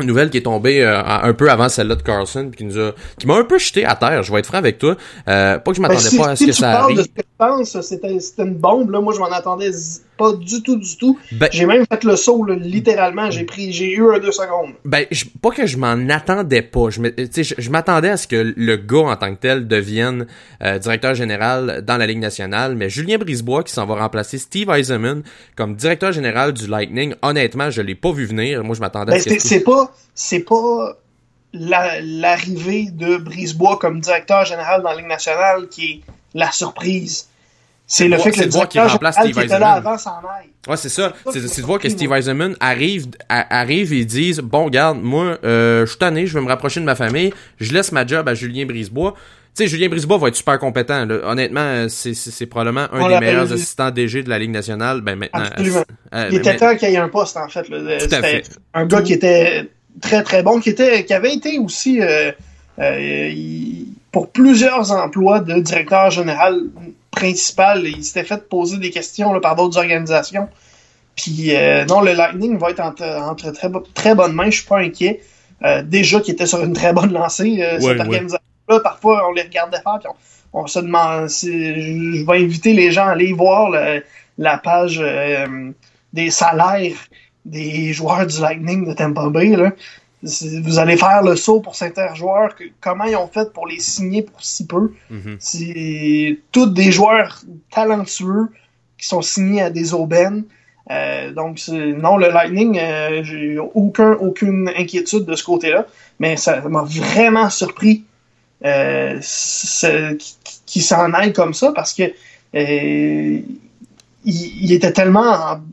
[0.01, 2.93] une nouvelle qui est tombée euh, un peu avant celle-là de Carlson, qui nous a,
[3.19, 4.23] qui m'a un peu jeté à terre.
[4.23, 4.97] Je vais être franc avec toi.
[5.29, 6.95] Euh, pas que je Ben, m'attendais si, pas à ce si que tu ça parles
[6.95, 7.11] de arrive.
[7.17, 8.91] ce que tu penses, c'était, c'était une bombe.
[8.91, 9.01] Là.
[9.01, 11.19] Moi, je m'en attendais z- pas du tout, du tout.
[11.33, 13.31] Ben- J'ai même fait le saut, là, littéralement.
[13.31, 14.71] J'ai pris, j'ai eu un deux secondes.
[14.85, 16.91] Ben, je- pas que je m'en attendais pas.
[16.91, 20.27] Je, m'attendais à ce que le gars en tant que tel devienne
[20.63, 24.71] euh, directeur général dans la Ligue nationale, mais Julien Brisebois qui s'en va remplacer Steve
[24.71, 25.23] Eisenman
[25.57, 28.63] comme directeur général du Lightning, honnêtement, je l'ai pas vu venir.
[28.65, 30.97] Moi, je m'attendais Ben, à ce c'est, que c'est pas, c'est pas
[31.53, 36.01] la- l'arrivée de Brisebois comme directeur général dans la Ligue nationale qui est
[36.35, 37.29] la surprise.
[37.89, 39.87] C'est le fait que le directeur remplace Steve qui était là Eisenman.
[39.87, 40.49] avant s'en aille.
[40.69, 41.13] Ouais, c'est ça.
[41.33, 42.13] C'est de voir que Steve.
[42.13, 46.49] Eisenman arrive, arrive et disent bon, regarde, moi, euh, je suis tanné, je veux me
[46.49, 49.15] rapprocher de ma famille, je laisse ma job à Julien Brisebois.
[49.57, 51.07] Tu sais, Julien Brisebois va être super compétent.
[51.07, 51.19] Là.
[51.31, 55.01] Honnêtement, euh, c'est- probablement un des meilleurs assistants DG de la Ligue nationale.
[55.01, 55.45] Ben maintenant.
[55.45, 55.85] Absolument.
[56.13, 57.65] euh, Il était temps qu'il y ait un poste, en fait.
[58.01, 58.43] C'était
[58.75, 59.71] un gars qui était
[60.03, 62.33] très, très bon, qui, était, qui avait été aussi euh,
[62.81, 63.31] euh,
[64.13, 66.61] pour plusieurs emplois de directeur général
[67.17, 67.85] principal.
[67.87, 70.49] Il s'était fait poser des questions là, par d'autres organisations.
[71.17, 74.67] Puis euh, non, le Lightning va être entre, entre très, très bonnes mains, je suis
[74.67, 75.21] pas inquiet.
[75.65, 78.01] Euh, déjà qu'il était sur une très bonne lancée, euh, Ouais, cette ouais.
[78.01, 78.81] organisation-là.
[78.81, 80.09] Parfois, on les regardait faire, puis
[80.53, 81.49] on, on se demande si
[82.19, 84.03] je vais inviter les gens à aller voir le-
[84.39, 85.03] la page
[86.13, 86.97] des salaires
[87.47, 89.57] des joueurs du Lightning de Tampa Bay.
[89.57, 89.71] Là.
[90.23, 93.79] Vous allez faire le saut pour certains joueurs, que- comment ils ont fait pour les
[93.79, 94.93] signer pour si peu.
[95.11, 95.37] mhm.
[95.39, 98.49] C'est tous des joueurs talentueux
[98.99, 100.45] qui sont signés à des aubaines.
[100.91, 105.87] Euh, donc, non, le Lightning, euh, j'ai aucun, aucune inquiétude de ce côté-là,
[106.19, 108.05] mais ça m'a vraiment surpris
[108.65, 112.05] euh, qui, qui s'en aille comme ça parce que
[112.55, 113.41] euh,
[114.27, 115.23] il, il était tellement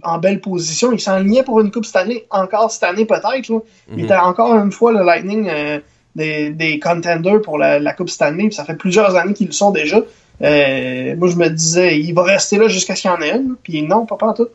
[0.04, 3.34] en, en belle position, il s'enlignait pour une coupe cette année, encore cette année peut-être.
[3.50, 4.00] Il Mhm.
[4.00, 5.80] était encore une fois le Lightning euh,
[6.16, 9.54] des, des contenders pour la, la Coupe Stanley, puis ça fait plusieurs années qu'ils le
[9.54, 10.00] sont déjà.
[10.42, 13.36] Euh, moi, je me disais, il va rester là jusqu'à ce qu'il y en ait
[13.36, 14.48] une, puis non, pas en tout.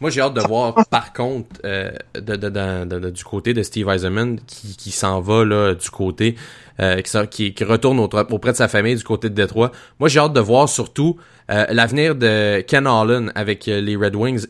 [0.00, 4.40] Moi, j'ai hâte de voir, par contre, euh, de, de, du côté de Steve Eisenman,
[4.46, 6.34] qui, qui s'en va là, du côté,
[6.80, 9.70] euh, qui, qui, retourne au- auprès de sa famille du côté de Détroit.
[10.00, 11.16] Moi, j'ai hâte de voir surtout
[11.50, 14.46] euh, l'avenir de Ken Holland avec les Red Wings.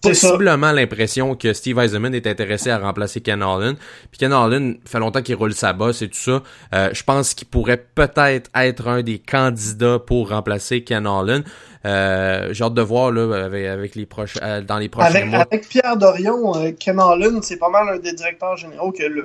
[0.00, 3.76] Possiblement l'impression que Steve Eisenman est intéressé à remplacer Ken Holland.
[4.10, 6.42] Puis Ken Holland fait longtemps qu'il roule sa bosse et tout ça.
[6.74, 11.44] Euh, je pense qu'il pourrait peut-être être un des candidats pour remplacer Ken Holland.
[11.84, 15.26] Euh, j'ai hâte de voir là, avec, avec les proches, euh, dans les prochains Avec,
[15.26, 15.46] mois.
[15.50, 19.24] avec Pierre Dorion, euh, Ken Holland, c'est pas mal un des directeurs généraux que le,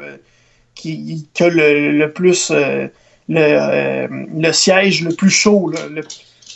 [0.76, 2.88] qui, a le, le plus euh,
[3.28, 5.70] le, euh, le siège le plus chaud.
[5.70, 6.04] Là, le,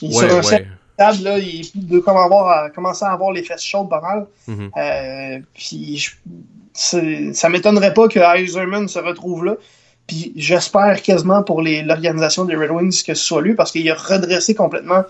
[0.01, 0.67] il Ouais, ouais.
[0.97, 4.25] De là, il comme avoir, commencer à avoir les fesses chaudes pas mal.
[4.47, 4.71] Mhm.
[4.77, 5.97] Euh, puis
[6.73, 9.55] je- ça m'étonnerait pas que Eiserman se retrouve là.
[10.07, 13.95] Puis j'espère quasiment pour l'organisation des Red Wings que ce soit lui, parce qu'il a
[13.95, 15.03] redressé complètement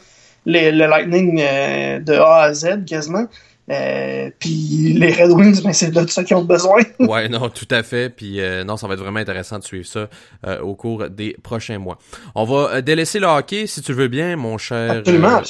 [0.46, 3.26] les- le Lightning euh, de A à Z quasiment.
[3.70, 6.82] Euh, puis les Red Wings, ben, c'est de ça qu'ils ont besoin.
[7.08, 8.10] Ouais, non, tout à fait.
[8.10, 10.10] Puis euh, non, ça va être vraiment intéressant de suivre ça
[10.46, 11.98] euh, au cours des prochains mois.
[12.36, 15.04] On va délaisser le hockey, si tu veux bien, mon cher,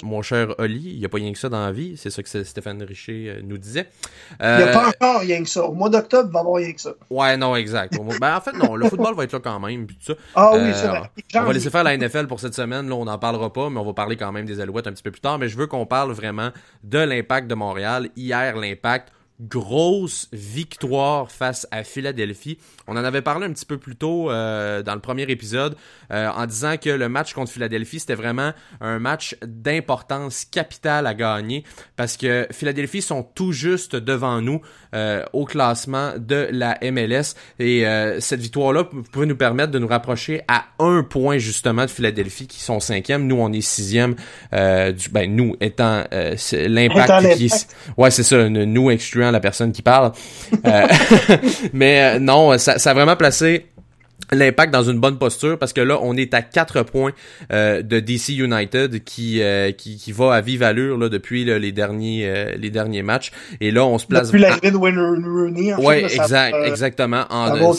[0.04, 0.94] mon cher Oli.
[0.94, 1.96] Il n'y a pas rien que ça dans la vie.
[1.98, 3.90] C'est ça que Stéphane Richer nous disait.
[4.40, 5.64] Il n'y a pas encore rien que ça.
[5.64, 6.92] Au mois d'octobre, il va y avoir rien que ça.
[7.10, 7.98] Ouais, non, exact.
[8.20, 9.88] Ben, en fait, non, le football va être là quand même.
[9.88, 10.20] Puis tout ça.
[10.36, 11.02] Ah oui, c'est vrai.
[11.36, 12.88] On va laisser faire la NFL pour cette semaine.
[12.88, 15.04] Là, on n'en parlera pas, mais on va parler quand même des Alouettes un petit
[15.04, 15.40] peu plus tard.
[15.40, 16.50] Mais je veux qu'on parle vraiment
[16.84, 18.07] de l'impact de Montréal.
[18.16, 22.58] Hier, l'impact, grosse victoire face à Philadelphie.
[22.88, 25.76] On en avait parlé un petit peu plus tôt euh, dans le premier épisode
[26.12, 31.14] euh, en disant que le match contre Philadelphie, c'était vraiment un match d'importance capitale à
[31.14, 31.64] gagner
[31.96, 34.62] parce que Philadelphie sont tout juste devant nous
[34.96, 37.86] euh, au classement de la MLS et
[38.20, 42.60] cette victoire-là pouvait nous permettre de nous rapprocher à un point justement de Philadelphie qui
[42.60, 43.28] sont cinquième.
[43.28, 44.16] Nous, on est sixième.
[44.52, 47.52] du, ben, nous étant l'impact qui...
[47.98, 48.92] Ouais, c'est ça, nous
[49.32, 50.12] la personne qui parle.
[50.66, 50.88] Euh,
[51.74, 53.68] mais euh, non, ça, ça a vraiment placé
[54.32, 57.14] l'impact dans une bonne posture parce que là on est à 4 points
[57.54, 59.42] euh, de DC United qui,
[59.78, 63.32] qui, qui va à vive allure là depuis les derniers les derniers matchs.
[63.62, 67.24] Et là on se place depuis l'arrivée de Wayne Rooney en ouais exact exactement.
[67.30, 67.74] En,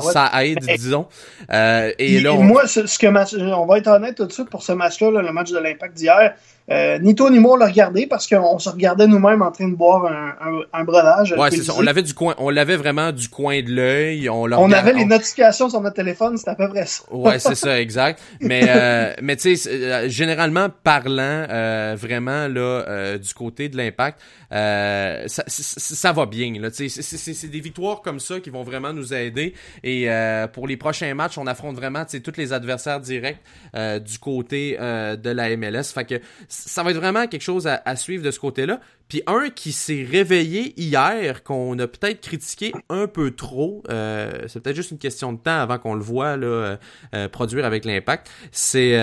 [0.00, 1.06] ça aide disons.
[1.52, 5.00] Et, là moi ce, que on va être honnête tout de suite pour ce match
[5.00, 6.34] là, le match de l'impact d'hier
[6.70, 9.68] euh, ni toi ni moi on l'a regardé parce qu'on se regardait nous-mêmes en train
[9.68, 11.34] de boire un, un, un breuvage.
[11.36, 11.74] Ouais, c'est ça.
[11.76, 14.28] On l'avait du coin, on l'avait vraiment du coin de l'œil.
[14.30, 17.02] On, on avait les notifications sur notre téléphone, c'était à peu près ça.
[17.10, 18.20] ouais, c'est ça, exact.
[18.40, 23.76] Mais euh, mais tu sais, euh, généralement parlant, euh, vraiment là, euh, du côté de
[23.76, 24.18] l'impact,
[24.54, 26.52] ça, ça, va bien.
[26.72, 29.54] C'est des victoires comme ça qui vont vraiment nous aider.
[29.82, 30.08] Et
[30.52, 33.40] pour les prochains matchs, on affronte vraiment, tous les adversaires directs
[33.74, 35.84] du côté de la MLS.
[35.92, 38.80] Fait que ça va être vraiment quelque chose à, suivre de ce côté-là.
[39.08, 44.60] Puis un qui s'est réveillé hier, qu'on a peut-être critiqué un peu trop, euh, c'est
[44.62, 46.76] peut-être juste une question de temps avant qu'on le voit là, euh,
[47.14, 48.94] euh, produire avec l'impact, c'est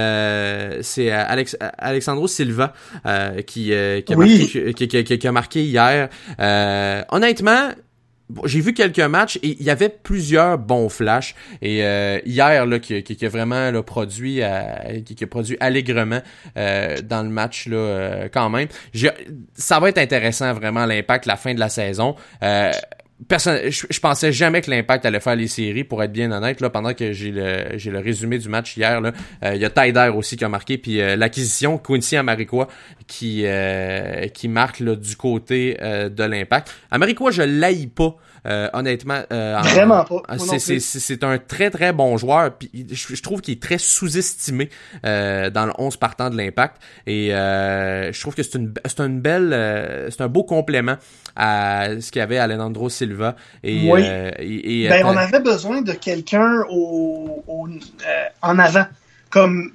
[0.82, 2.74] c'est Alex, Alexandro Silva
[3.46, 6.10] qui, qui, a marqué, qui, qui, a marqué hier.
[7.10, 7.72] honnêtement,
[8.46, 11.36] j'ai vu quelques matchs et il y avait plusieurs bons flashs.
[11.62, 14.42] Et euh, hier, là, qui, qui, a vraiment là, produit,
[15.06, 16.22] qui, a produit allègrement
[16.58, 18.68] euh, dans le match là, euh, quand même.
[19.54, 22.16] Ça va être intéressant vraiment l'impact la fin de la saison.
[23.28, 26.60] Personne, je, pensais jamais que l'impact allait faire les séries, pour être bien honnête.
[26.60, 29.12] Là, pendant que j'ai le j'ai le résumé du match hier, là,
[29.44, 32.68] il y a Tyder aussi qui a marqué, puis l'acquisition Quincy Amaricois
[33.08, 33.46] qui
[34.34, 36.74] qui marque là, du côté de l'impact.
[36.90, 38.18] Amaricois, je l'aille pas.
[38.48, 40.24] Euh, honnêtement, euh, vraiment pas.
[40.40, 42.52] C'est un très très bon joueur.
[42.58, 44.70] Puis je, trouve qu'il est très sous-estimé
[45.06, 46.82] euh, dans le 11 partant de l'Impact.
[47.06, 50.96] Et je trouve que c'est une c'est une belle c'est un beau complément
[51.36, 53.36] à ce qu'il y avait Alejandro Silva.
[53.64, 54.04] Et, oui.
[54.40, 57.44] et, ben, on avait besoin de quelqu'un au,
[58.42, 58.86] en avant,
[59.30, 59.72] comme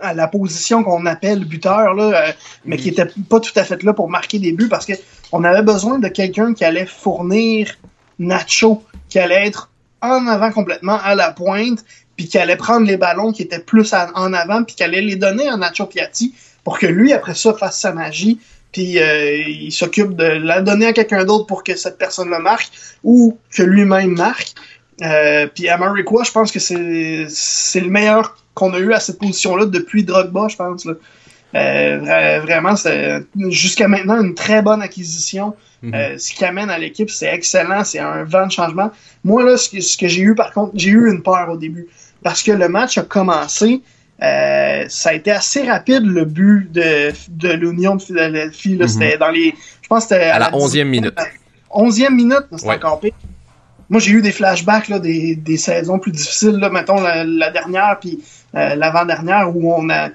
[0.00, 3.94] à la position qu'on appelle buteur, là, mais qui était pas tout à fait là
[3.94, 4.92] pour marquer des buts parce que
[5.32, 7.74] on avait besoin de quelqu'un qui allait fournir
[8.18, 11.84] Nacho, qui allait être en avant complètement à la pointe,
[12.16, 15.16] puis qui allait prendre les ballons qui étaient plus en avant, puis qui allait les
[15.16, 18.38] donner à Nacho Piatti pour que lui, après ça, fasse sa magie,
[18.72, 22.40] puis euh, il s'occupe de la donner à quelqu'un d'autre pour que cette personne le
[22.40, 22.70] marque,
[23.04, 24.54] ou que lui-même marque.
[25.02, 29.18] Euh, puis à Marikwa, je pense que c'est le meilleur qu'on a eu à cette
[29.18, 30.86] position-là depuis Drogba, je pense.
[31.54, 35.54] Euh, vraiment, c'est jusqu'à maintenant une très bonne acquisition.
[35.84, 35.94] Mhm.
[35.94, 38.90] Euh, ce qui amène à l'équipe, c'est excellent, c'est un vent de changement.
[39.22, 41.86] Moi, là, ce que, j'ai eu, par contre, j'ai eu une peur au début.
[42.22, 43.82] Parce que le match a commencé,
[44.22, 48.76] euh, ça a été assez rapide, le but de, de l'Union de Philadelphie.
[48.76, 48.88] Mhm.
[48.88, 49.54] C'était dans les.
[49.82, 50.30] Je pense que c'était.
[50.30, 51.18] À, la 11e minute.
[51.70, 53.12] 11e minute, c'était encore pire.
[53.90, 57.98] Moi, j'ai eu des flashbacks là, des, des saisons plus difficiles, là, mettons la, dernière
[58.00, 60.08] puis euh, l'avant-dernière, où on a.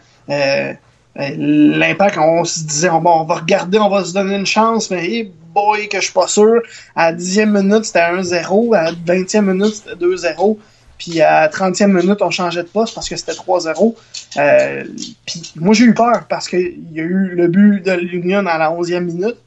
[1.15, 5.29] L'impact, on se disait, bon, on va regarder, on va se donner une chance, mais
[5.53, 6.61] boy, que je suis pas sûr.
[6.95, 8.75] À 10e minute, c'était 1-0.
[8.75, 10.57] À 20e minute, c'était 2-0.
[10.97, 13.95] Puis à 30e minute, on changeait de poste parce que c'était 3-0.
[14.37, 14.83] Euh,
[15.25, 18.57] puis moi, j'ai eu peur parce qu'il y a eu le but de l'Union à
[18.57, 19.37] la 11e minute.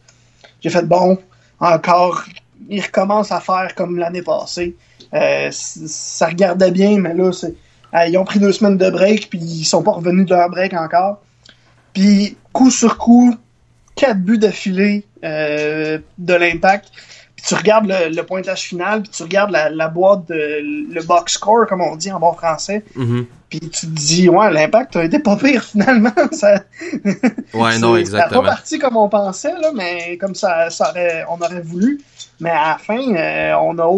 [0.63, 1.19] J'ai fait, bon,
[1.61, 2.25] encore,
[2.69, 4.77] ils recommencent à faire comme l'année passée.
[5.15, 7.31] Euh, ça regardait bien, mais là,
[8.07, 10.73] ils ont pris deux semaines de break, puis ils sont pas revenus de leur break
[10.73, 11.21] encore.
[11.93, 13.35] Puis, coup sur coup,
[13.95, 16.91] quatre buts d'affilée euh, de l'impact.
[17.37, 20.61] Puis tu regardes le, pointage final, puis tu regardes la, boîte, de,
[20.93, 22.85] le box score, comme on dit en bon français.
[22.97, 23.25] Mm-hmm.
[23.49, 26.13] Puis tu te dis, ouais, l'impact a été pas pire finalement.
[26.33, 26.63] ça,
[27.55, 28.43] ouais, non, exactement.
[28.43, 32.01] Ça pas parti comme on pensait, là, mais comme ça, ça aurait, on aurait voulu.
[32.41, 33.89] Mais à la fin, euh, on a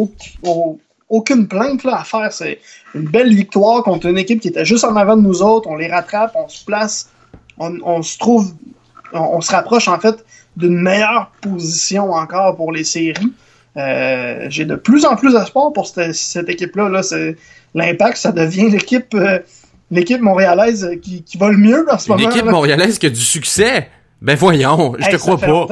[1.08, 2.32] aucune plainte là, à faire.
[2.32, 2.60] C'est
[2.94, 5.68] une belle victoire contre une équipe qui était juste en avant de nous autres.
[5.68, 7.10] On les rattrape, on se place,
[7.58, 8.54] on, on se trouve
[9.14, 10.24] on, se rapproche en fait
[10.56, 13.32] d'une meilleure position encore pour les séries.
[13.76, 16.88] Euh, j'ai de plus en plus d'espoir pour cette, équipe-là.
[16.88, 17.00] Là,
[17.74, 19.40] l'impact, ça devient l'équipe euh,
[19.90, 22.26] l'équipe montréalaise qui, va le mieux en ce moment.
[22.26, 23.88] L'équipe montréalaise qui a du succès.
[24.22, 25.66] Ben voyons, je te crois pas.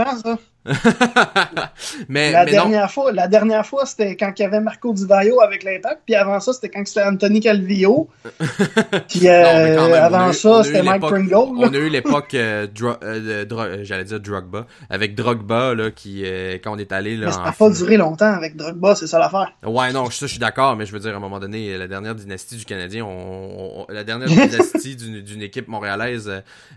[2.08, 2.88] mais, la, mais dernière non.
[2.88, 6.14] fois, la dernière fois, c'était quand il y avait Marco Di Vaio avec l'Impact, puis
[6.14, 8.08] avant ça, c'était quand c'était Anthony Calvillo.
[9.08, 11.34] puis euh, Non, même, avant eu- ça, c'était Mike Pringle.
[11.34, 12.66] On a eu l'époque, euh,
[13.02, 16.24] euh, j'allais dire Drogba, avec Drogba, là, qui,
[16.62, 19.18] quand on est allé, là, Mais ça n'a pas duré longtemps avec Drogba, c'est ça
[19.18, 19.52] l'affaire.
[19.64, 21.88] Ouais, non, ça, je suis d'accord, mais je veux dire, à un moment donné, la
[21.88, 26.30] dernière dynastie du Canadien, on, on- la dernière dynastie d'une équipe montréalaise,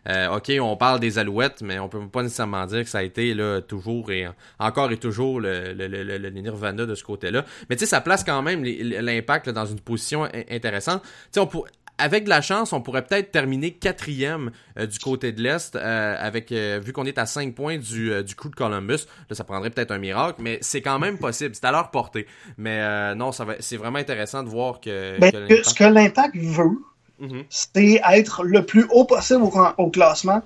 [0.07, 3.33] ok, on parle des Alouettes, mais on peut pas nécessairement dire que ça a été
[3.33, 4.27] là toujours et
[4.59, 7.45] encore et toujours le, le, le, le- le Nirvana de ce côté-là.
[7.69, 11.01] Mais tu sais, ça place quand même l'impact dans une position in- intéressante.
[11.03, 14.99] Tu sais, on pour- avec de la chance, on pourrait peut-être terminer quatrième euh, du
[14.99, 18.49] côté de l'Est, euh, avec euh, vu qu'on est à 5 points du, du coup
[18.49, 19.05] de Columbus.
[19.29, 21.55] Là, ça prendrait peut-être un miracle, mais c'est quand même possible.
[21.55, 22.27] C'est à leur portée.
[22.57, 25.17] Mais non, ça va, c'est vraiment intéressant de voir que.
[25.19, 26.77] Ben, que ce que l'Impact veut,
[27.17, 27.43] Mhm.
[27.49, 30.41] c'est être le plus haut possible au, au classement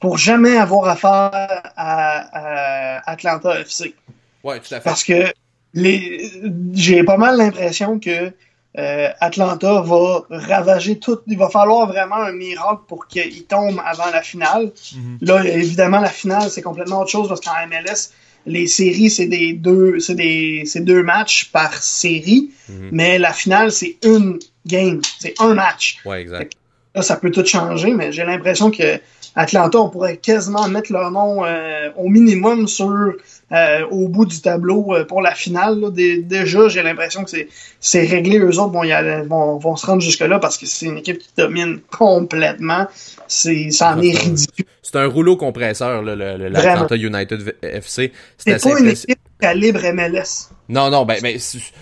[0.00, 3.94] pour jamais avoir affaire à, à Atlanta FC.
[4.42, 4.84] Ouais, tout à fait.
[4.84, 5.24] Parce que
[5.72, 6.30] les,
[6.72, 8.32] j'ai pas mal l'impression que
[8.76, 11.18] euh, Atlanta va ravager tout.
[11.26, 14.72] Il va falloir vraiment un miracle pour qu'il tombe avant la finale.
[14.94, 15.18] Mhm.
[15.22, 18.10] Là, évidemment, la finale, c'est complètement autre chose parce qu'en MLS,
[18.46, 22.88] les séries, c'est des deux, c'est des, c'est deux matchs par série, Mhm.
[22.92, 25.98] mais la finale, c'est une game, c'est un match.
[26.04, 26.52] Ouais, exact.
[26.94, 29.00] Là, ça peut tout changer, mais j'ai l'impression que
[29.36, 33.12] Atlanta, on pourrait quasiment mettre leur nom euh, au minimum sur
[33.52, 35.80] euh, au bout du tableau euh, pour la finale.
[35.80, 35.90] là.
[35.90, 37.48] Dé- déjà, j'ai l'impression que c'est,
[37.80, 38.38] c'est réglé.
[38.38, 41.18] Eux autres vont, y aller- vont, vont se rendre jusque-là parce que c'est une équipe
[41.18, 42.86] qui domine complètement.
[43.28, 44.66] C'est, ça en est ridicule.
[44.82, 48.12] C'est un rouleau compresseur, l'Atlanta United FC.
[48.38, 50.50] C'est pas une équipe calibre MLS.
[50.68, 51.38] Non, non, ben, ben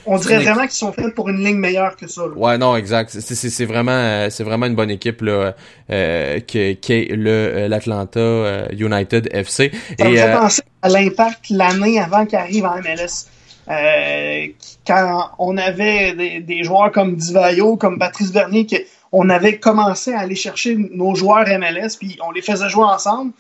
[0.07, 2.23] On dirait une vraiment qu'ils sont faits pour une ligne meilleure que ça.
[2.23, 2.33] là.
[2.35, 3.11] Ouais, non, exact.
[3.11, 5.55] C'est- vraiment, euh, c'est vraiment une bonne équipe là,
[5.91, 9.71] euh, qui, qui est le euh, l'Atlanta euh, United FC.
[9.99, 13.27] Ça me Et fait euh, penser à l'impact l'année avant qu'il arrive en MLS.
[13.71, 14.47] Euh,
[14.85, 18.77] quand on avait des, des joueurs comme Divayo, comme Patrice Bernier, que
[19.13, 23.33] on avait commencé à aller chercher nos joueurs MLS, puis on les faisait jouer ensemble,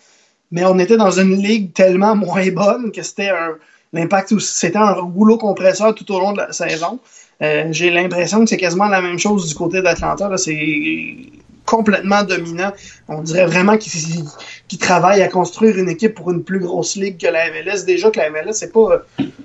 [0.52, 3.56] mais on était dans une ligue tellement moins bonne que c'était un
[3.92, 6.98] l'impact c'était un rouleau compresseur tout au long de la saison.
[7.42, 10.36] Euh, J'ai l'impression que c'est quasiment la même chose du côté d'Atlanta.
[10.36, 11.16] C'est
[11.64, 12.72] complètement dominant.
[13.08, 17.26] On dirait vraiment qu'ils travaillent à construire une équipe pour une plus grosse ligue que
[17.26, 17.84] la MLS.
[17.86, 19.02] Déjà que la MLS, c'est pas.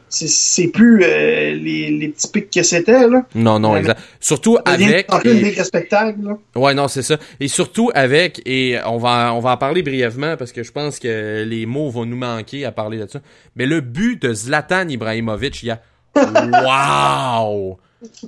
[0.09, 3.07] c'est- plus euh, les, les petits pics que c'était.
[3.07, 3.25] là.
[3.35, 3.99] non, non, exact.
[4.19, 5.07] Surtout avec.
[5.25, 6.27] une et- ligue respectable.
[6.29, 6.37] là.
[6.61, 7.17] Ouais, non, c'est ça.
[7.39, 10.99] Et surtout avec, et on va, on va en parler brièvement parce que je pense
[10.99, 13.19] que les mots vont nous manquer à parler de ça.
[13.55, 15.79] Mais le but de Zlatan Ibrahimovic, il y a,
[16.15, 17.77] wow!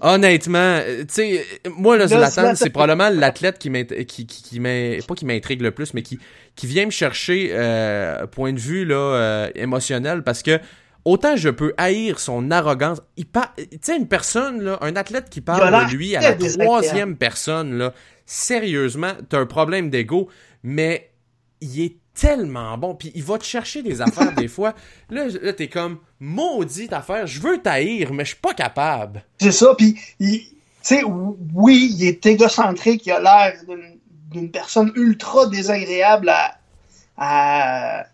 [0.02, 4.60] Honnêtement, euh, tu sais, moi, le Là, Zlatan, c'est probablement l'athlète qui m'int- qui, qui,
[4.60, 6.20] pas qui m'intrigue le plus, mais qui,
[6.56, 10.60] qui vient me chercher, euh, point de vue, là, euh, émotionnel parce que,
[11.06, 13.02] Autant je peux haïr son arrogance.
[13.16, 13.56] Il par...
[13.56, 17.78] Tu sais, une personne, là, un athlète qui parle de lui à la troisième personne,
[17.78, 17.94] là,
[18.26, 20.30] sérieusement, t'as un problème d'ego,
[20.62, 21.09] mais
[21.62, 24.74] il est tellement bon, puis il va te chercher des affaires des fois.
[25.10, 29.24] Là, là t'es comme, maudite affaire, je veux t'haïr, mais je suis pas capable.
[29.40, 29.74] C'est ça.
[29.78, 31.04] Puis, il- tu sais,
[31.54, 33.06] oui, il est égocentrique.
[33.06, 33.98] Il a l'air d'une-
[34.32, 36.58] d'une personne ultra désagréable à,
[37.18, 38.06] à,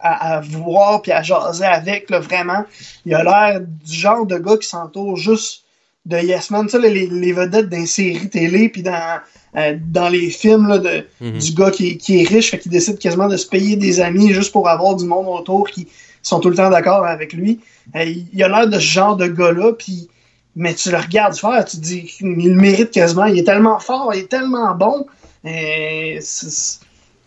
[0.00, 2.64] à, à voir puis à jaser avec, là, vraiment.
[3.04, 5.64] Il a l'air du genre de gars qui s'entoure juste
[6.06, 6.66] de Yes Man.
[6.66, 9.18] Tu sais, les, les vedettes d'un série télé puis dans,
[9.56, 11.38] euh, dans les films là, de, Mhm.
[11.38, 14.32] du gars qui, qui est riche, fait qu'il décide quasiment de se payer des amis
[14.32, 15.88] juste pour avoir du monde autour qui
[16.22, 17.60] sont tout le temps d'accord avec lui.
[17.96, 20.08] Euh, il a l'air de ce genre de gars-là, puis
[20.56, 23.78] mais tu le regardes faire, tu te dis il le mérite quasiment, il est tellement
[23.78, 25.06] fort, il est tellement bon,
[25.44, 26.18] euh,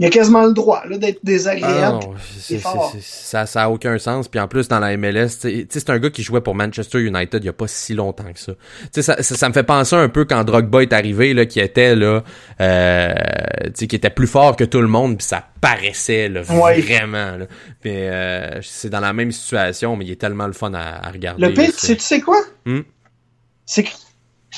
[0.02, 2.00] il a quasement le droit là, d'être Ah désagréable.
[2.06, 2.14] non,
[2.50, 2.92] est fort.
[2.94, 4.28] c'est- ça, ça a aucun sens.
[4.28, 5.30] Puis en plus, dans la MLS,
[5.70, 8.40] c'est un gars qui jouait pour Manchester United il y a pas si longtemps que
[8.40, 8.54] ça.
[8.92, 11.96] Ça, ça, ça me fait penser un peu quand Drogba est arrivé, là, qui était
[11.96, 12.24] là,
[12.60, 13.14] euh,
[13.78, 16.82] qui était plus fort que tout le monde, puis ça paraissait là, Ouais.
[16.82, 17.38] vraiment.
[17.38, 17.46] Là.
[17.86, 21.42] Euh, c'est dans la même situation, mais il est tellement le fun à, à regarder.
[21.48, 22.42] Le pire, là, tu sais, tu sais quoi?
[22.66, 22.82] Hmm?
[23.66, 23.90] C'est que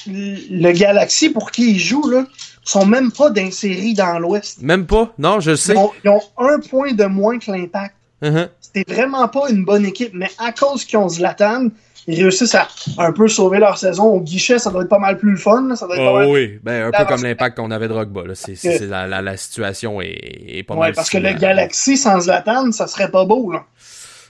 [0.07, 2.25] le Galaxy pour qui il joue, là,
[2.63, 4.61] sont même pas d'inséris dans l'Ouest.
[4.61, 5.73] Même pas, non, je le sais.
[5.73, 7.95] Ils ont, ils ont un point de moins que l'Impact.
[8.21, 8.47] Uh-huh.
[8.61, 11.67] C'était vraiment pas une bonne équipe, mais à cause qu'ils ont Zlatan,
[12.07, 14.05] ils réussissent à un peu sauver leur saison.
[14.05, 15.67] Au guichet, ça doit être pas mal plus le fun.
[15.67, 15.75] là.
[15.75, 16.29] Ça doit être pas Oh mal...
[16.29, 17.93] oui, ben un peu comme l'impact qu'on avait de
[18.33, 21.33] c'est la, la, la situation est, est pas Ouais, mal parce que le.
[21.33, 23.51] Galaxy sans Zlatan, ça serait pas beau.
[23.51, 23.65] Là.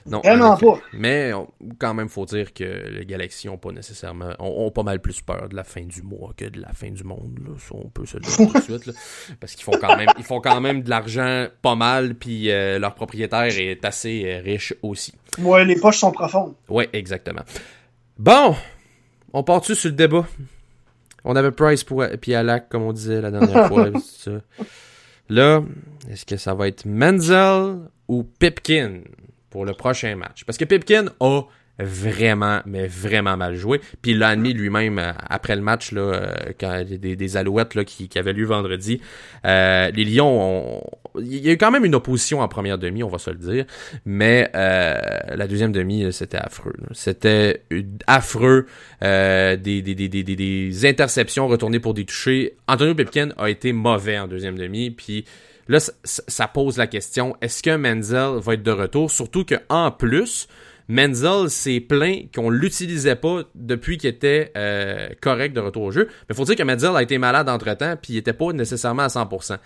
[0.06, 0.78] Non, Vraiment pas.
[0.92, 1.48] Mais on-
[1.78, 5.20] quand même, faut dire que les Galaxies ont pas nécessairement, ont, ont pas mal plus
[5.22, 7.38] peur de la fin du mois que de la fin du monde.
[7.44, 7.54] Là.
[7.58, 8.92] Ça, on peut se le dire tout de suite, là.
[9.40, 12.78] parce qu'ils font quand même, ils font quand même de l'argent pas mal, puis euh,
[12.78, 15.14] leur propriétaire est assez euh, riche aussi.
[15.38, 16.54] Ouais, les poches sont profondes.
[16.68, 17.42] Ouais, exactement.
[18.18, 18.54] Bon,
[19.32, 20.26] on part-tu sur le débat?
[21.24, 23.88] On avait Price pour puis Alak, comme on disait la dernière fois.
[25.30, 25.62] Là,
[26.10, 27.78] est-ce que ça va être Menzel
[28.08, 29.00] ou Pipkin?
[29.54, 30.42] Pour le prochain match?
[30.44, 31.42] Parce que Pipkin a
[31.78, 33.80] vraiment, mais vraiment mal joué.
[34.02, 37.76] Puis il l'a admis lui-même euh, après le match, là, euh, quand des, des alouettes
[37.76, 39.00] là, qui, qui avaient lieu vendredi.
[39.44, 40.82] Euh, les Lions ont...
[41.20, 43.36] Il y a eu quand même une opposition en première demi, on va se le
[43.36, 43.64] dire.
[44.04, 44.96] Mais euh,
[45.36, 46.74] la deuxième demi, c'était affreux.
[46.92, 47.62] C'était
[48.08, 48.66] affreux.
[49.02, 52.56] Euh, des, des, des, des, des, des interceptions retournées pour des touchés.
[52.66, 54.90] Antonio Pipkin a été mauvais en deuxième demi.
[54.90, 55.24] Puis
[55.68, 59.10] là, ça, pose la question, est-ce que Menzel va être de retour?
[59.10, 60.48] Surtout que en plus,
[60.88, 66.08] Menzel s'est plaint qu'on l'utilisait pas depuis qu'il était euh, correct de retour au jeu.
[66.28, 69.08] Mais faut dire que Menzel a été malade entre-temps, puis il était pas nécessairement à
[69.08, 69.56] 100%.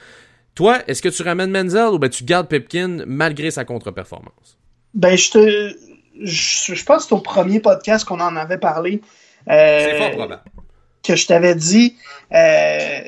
[0.55, 4.59] Toi, est-ce que tu ramènes Menzel ou ben tu gardes Pipkin malgré sa contre-performance?
[4.95, 5.75] Ben, je te.
[6.21, 9.01] Je, je pense que c'est au premier podcast qu'on en avait parlé.
[9.49, 10.43] euh, C'est fort probable.
[11.05, 11.95] que je t'avais dit,
[12.33, 13.01] euh,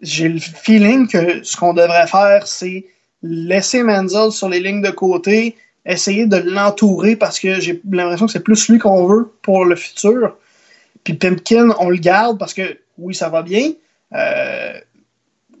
[0.00, 2.86] j'ai le feeling que ce qu'on devrait faire, c'est
[3.22, 8.32] laisser Menzel sur les lignes de côté, essayer de l'entourer parce que j'ai l'impression que
[8.32, 10.36] c'est plus lui qu'on veut pour le futur.
[11.04, 13.72] Puis Pimpkin, on le garde parce que oui, ça va bien.
[14.14, 14.72] euh,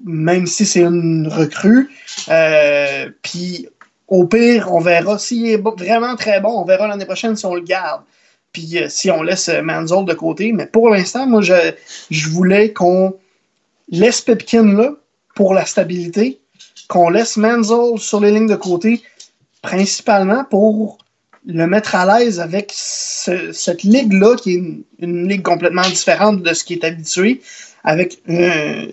[0.04, 1.90] même si c'est une recrue.
[2.28, 3.68] Euh, puis
[4.06, 7.54] au pire, on verra s'il est vraiment très bon, on verra l'année prochaine si on
[7.54, 8.02] le garde.
[8.52, 10.52] Puis euh, si on laisse Manzold de côté.
[10.52, 11.72] Mais pour l'instant, moi, je,
[12.10, 13.14] je voulais qu'on
[13.90, 14.92] laisse Pipkin là
[15.34, 16.38] pour la stabilité,
[16.88, 19.02] qu'on laisse Manzold sur les lignes de côté,
[19.62, 20.98] principalement pour
[21.46, 24.62] le mettre à l'aise avec ce- cette ligue-là, qui est
[24.98, 27.40] une, ligue complètement différente de ce qui est habitué,
[27.84, 28.86] avec euh,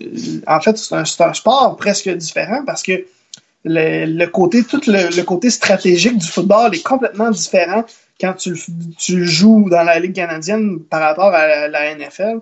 [0.46, 3.04] en fait, c'est un, sport presque différent parce que
[3.64, 7.84] le, côté, tout le, côté stratégique du football est complètement différent
[8.20, 8.54] quand tu,
[8.96, 12.38] tu joues dans la Ligue canadienne par rapport à la NFL.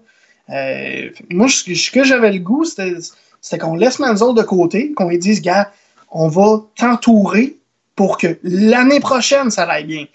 [0.51, 5.19] Euh, moi, ce, que j'avais le goût, c'était qu'on laisse Manzold de côté, qu'on lui
[5.19, 5.73] dise, gars,
[6.11, 7.57] on va t'entourer
[7.97, 10.07] pour que l'année prochaine, ça aille bien.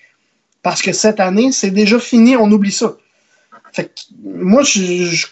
[0.62, 2.96] Parce que cette année, c'est déjà fini, on oublie ça.
[3.72, 3.92] Fait
[4.24, 5.26] moi, je,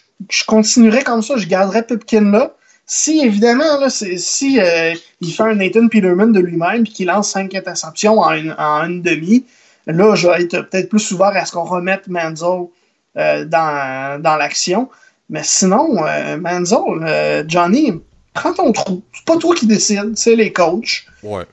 [0.46, 2.54] continuerai comme ça, je garderai Pipkin là.
[2.90, 7.54] Si, évidemment, si euh, il fait un Nathan Peterman de lui-même et qu'il lance cinq
[7.54, 9.46] interceptions en une, en une demi,
[9.88, 12.72] là, je vais être peut-être plus ouvert à ce qu'on remette Manzo
[13.18, 14.90] euh, dans, dans l'action.
[15.30, 17.94] Mais sinon, euh, Manzo, euh, Johnny,
[18.34, 19.04] prends ton trou.
[19.14, 21.06] C'est pas toi qui décide, c'est les coachs.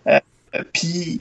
[0.06, 0.20] Euh,
[0.72, 1.20] Puis,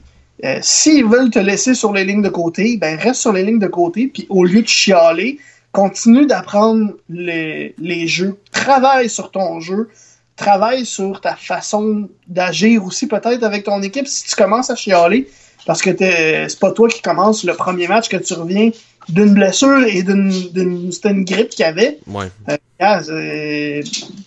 [0.60, 3.66] s'ils veulent te laisser sur les lignes de côté, ben reste sur les lignes de
[3.66, 4.06] côté.
[4.06, 5.38] Puis, au lieu de chialer,
[5.72, 8.38] continue d'apprendre les, les jeux.
[8.52, 9.88] Travaille sur ton jeu.
[10.36, 14.06] Travaille sur ta façon d'agir aussi, peut-être, avec ton équipe.
[14.06, 15.28] Si tu commences à chialer,
[15.66, 18.70] parce que t'es- c'est pas toi qui commence le premier match, que tu reviens
[19.08, 20.90] d'une blessure et d'une.
[20.92, 21.98] C'était une grippe qu'il y avait.
[22.06, 22.30] Ouais.
[22.48, 23.82] Euh, euh,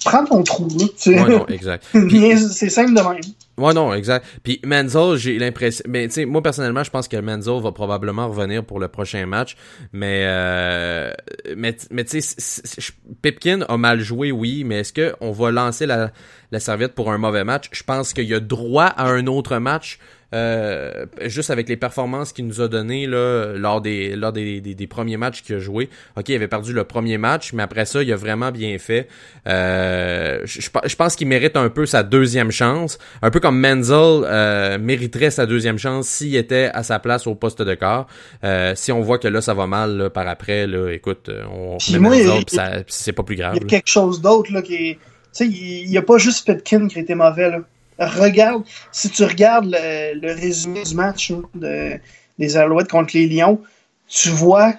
[0.05, 0.67] prends ton trou.
[0.79, 0.85] là.
[0.99, 1.85] Tu- Ouais, non, exact.
[2.51, 3.21] C'est simple de même.
[3.57, 4.23] Ouais, non, exact.
[4.43, 5.83] Puis Menzel, j'ai l'impression.
[5.87, 9.25] Mais tu sais, moi personnellement, je pense que Menzel va probablement revenir pour le prochain
[9.25, 9.57] match.
[9.93, 11.11] Mais euh,
[11.55, 14.63] mais, mais tu sais, Pipkin a mal joué, oui.
[14.63, 16.11] Mais est-ce que on va lancer la,
[16.51, 17.65] la serviette pour un mauvais match?
[17.71, 19.97] Je pense qu'il y a droit à un autre match.
[20.33, 24.75] Euh, juste avec les performances qu'il nous a données là, lors des lors des, des,
[24.75, 25.89] des premiers matchs qu'il a joué.
[26.17, 29.07] Ok, il avait perdu le premier match, mais après ça, il a vraiment bien fait.
[29.47, 34.23] Euh, je, je- pense qu'il mérite un peu sa deuxième chance, un peu comme Menzel
[34.25, 38.07] euh, mériterait sa deuxième chance s'il était à sa place au poste de corps.
[38.43, 41.77] Euh, si on voit que là ça va mal là, par après, là, écoute, on
[41.77, 43.53] Puis met moi, Menzel, il- puis ça- puis c'est pas plus grave.
[43.55, 44.93] Il y a quelque chose d'autre là qui est.
[45.35, 47.49] Tu sais, il n'y a pas juste Petkin qui a été mauvais.
[47.49, 47.59] Là.
[47.99, 51.99] Regarde, si tu regardes le, le résumé du match de,
[52.37, 53.59] des Alouettes contre les Lions,
[54.07, 54.73] tu vois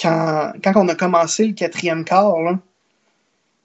[0.00, 2.58] quand, quand on a commencé le quatrième quart, là,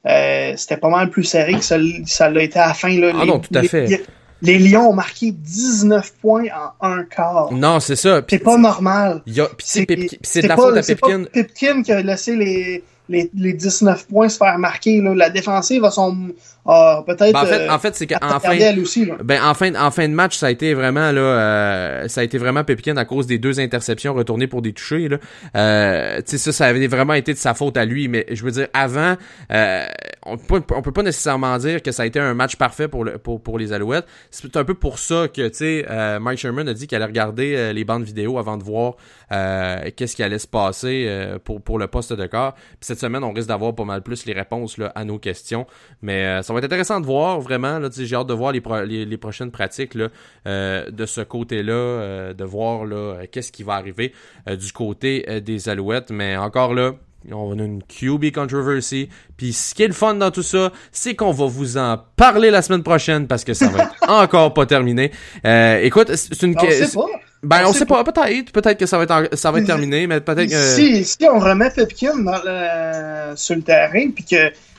[0.07, 2.89] euh, c'était pas mal plus serré que ça l'a été à la fin.
[2.97, 3.11] Là.
[3.13, 3.85] Ah non, tout à les, fait.
[3.85, 4.01] Les,
[4.41, 6.45] les Lions ont marqué 19 points
[6.81, 7.51] en un quart.
[7.51, 8.21] Non, c'est ça.
[8.27, 9.21] C'est pas normal.
[9.59, 11.25] c'est de la pas- faute à Pipkin.
[11.25, 14.99] Pipkin qui a laissé les, les, les 19 points se faire marquer.
[15.01, 15.13] Là.
[15.13, 16.29] La défensive a son.
[16.65, 17.33] A peut-être.
[17.33, 19.09] Ben, en fait, euh, en fait, c'est qu'en fin, aussi.
[19.23, 22.23] Ben en fin, en fin de match, ça a été vraiment là, euh, ça a
[22.23, 25.17] été vraiment Pépkin à cause des deux interceptions retournées pour des touchés là.
[25.55, 28.07] Euh, tu sais ça, ça avait vraiment été de sa faute à lui.
[28.07, 29.15] Mais je veux dire, avant,
[29.51, 29.85] euh,
[30.25, 33.03] on, peut, on peut pas nécessairement dire que ça a été un match parfait pour,
[33.03, 34.05] le, pour, pour les Alouettes.
[34.29, 37.05] C'est un peu pour ça que, tu sais, euh, Mike Sherman a dit qu'il allait
[37.05, 38.95] regarder euh, les bandes vidéo avant de voir
[39.31, 41.09] euh, qu'est-ce qui allait se passer
[41.43, 42.53] pour, pour le poste de corps.
[42.53, 45.65] Puis cette semaine, on risque d'avoir pas mal plus les réponses là, à nos questions.
[46.01, 47.79] Mais ça va être intéressant de voir, vraiment.
[47.95, 50.09] J'ai hâte de voir les, les, les, prochaines pratiques là,
[50.45, 54.13] de ce côté-là, de voir là qu'est-ce qui va arriver
[54.47, 56.11] du côté des Alouettes.
[56.11, 56.93] Mais encore là,
[57.31, 59.09] on a une QB controversy.
[59.37, 62.49] Puis ce qui est le fun dans tout ça, c'est qu'on va vous en parler
[62.49, 65.11] la semaine prochaine parce que ça va être encore pas terminé.
[65.45, 67.05] Euh, écoute, c'est une question.
[67.43, 70.21] Ben, on, sait pas, peut-être, peut-être que ça va être, ça va être terminé, mais
[70.21, 70.75] peut-être que...
[70.75, 74.23] Si, si on remet Pepkin dans le, sur le terrain, puis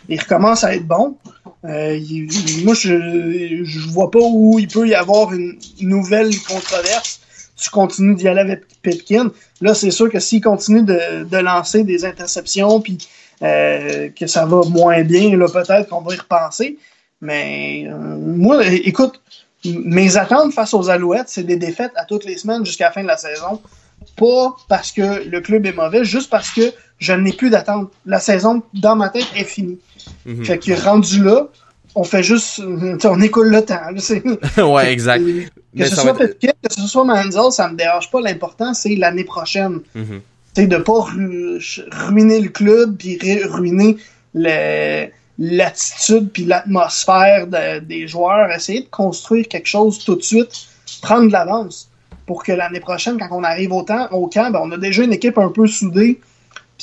[0.07, 1.17] qu'il recommence à être bon,
[1.65, 1.99] euh,
[2.65, 7.21] moi, je, je vois pas où il peut y avoir une nouvelle controverse
[7.63, 9.31] tu continues d'y aller avec Pitkin.
[9.61, 12.99] Là, c'est sûr que s'il continue de, lancer des interceptions, puis
[13.43, 16.79] euh, que ça va moins bien, là, peut-être qu'on va y repenser.
[17.21, 19.21] Mais euh, moi, écoute,
[19.65, 23.03] mes attentes face aux Alouettes, c'est des défaites à toutes les semaines jusqu'à la fin
[23.03, 23.61] de la saison.
[24.17, 27.91] Pas parce que le club est mauvais, juste parce que je n'ai plus d'attente.
[28.07, 29.79] La saison, dans ma tête, est finie.
[30.27, 30.45] Mhm.
[30.45, 31.49] Fait que rendu là,
[31.95, 32.61] on fait juste,
[33.05, 33.81] on écoule le temps.
[34.73, 35.25] ouais, exact.
[35.77, 36.39] Que ce, soit être...
[36.39, 38.21] que ce soit Manziel, ça me dérange pas.
[38.21, 39.81] L'important, c'est l'année prochaine.
[39.95, 40.69] Mm -hmm.
[40.69, 43.97] de pas ruiner le club puis ruiner
[45.39, 47.47] l'attitude puis l'atmosphère
[47.83, 48.51] des joueurs.
[48.51, 50.55] Essayer de construire quelque chose tout de suite,
[51.01, 51.89] prendre de l'avance
[52.27, 55.03] pour que l'année prochaine, quand on arrive au, temps, au camp, ben, on a déjà
[55.03, 56.21] une équipe un peu soudée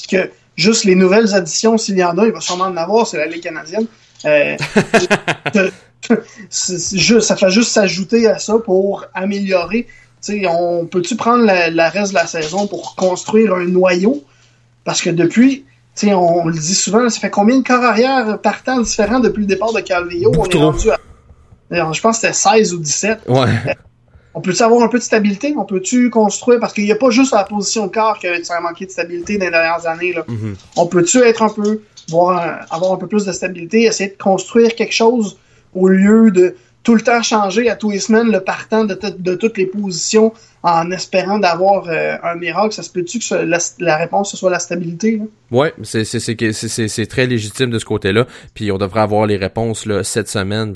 [0.07, 3.07] puis que juste les nouvelles additions, s'il y en a, il va sûrement en avoir,
[3.07, 3.85] c'est la Ligue canadienne.
[4.25, 4.57] Euh,
[6.49, 9.87] ça fait juste s'ajouter à ça pour améliorer.
[10.47, 14.23] on peut-tu prendre la, reste de la saison pour construire un noyau?
[14.83, 15.65] Parce que depuis,
[16.03, 19.73] on, le dit souvent, ça fait combien de corps arrière partants différents depuis le départ
[19.73, 20.31] de Calvillo?
[20.37, 20.99] on est rendu à.
[21.71, 23.19] Je pense que c'était 16 ou 17.
[23.27, 23.47] Ouais.
[24.39, 25.53] On peut-tu avoir un peu de stabilité?
[25.57, 26.61] On peut-tu construire?
[26.61, 29.37] Parce qu'il n'y a pas juste la position de corps qui a manqué de stabilité
[29.37, 30.13] dans les dernières années.
[30.13, 30.21] Là.
[30.21, 30.55] Mm-hmm.
[30.77, 34.75] On peut-tu être un peu, voir, avoir un peu plus de stabilité, essayer de construire
[34.75, 35.37] quelque chose
[35.75, 39.35] au lieu de tout le temps changer à tous les semaines le partant de, de
[39.35, 40.31] toutes les positions
[40.63, 43.35] en espérant d'avoir euh, un miracle, ça se peut-tu que
[43.79, 45.17] la, réponse ce soit la stabilité?
[45.17, 45.23] Là?
[45.51, 48.27] Ouais, c'est c'est très légitime de ce côté-là.
[48.53, 50.75] Puis on devrait avoir les réponses là, cette semaine.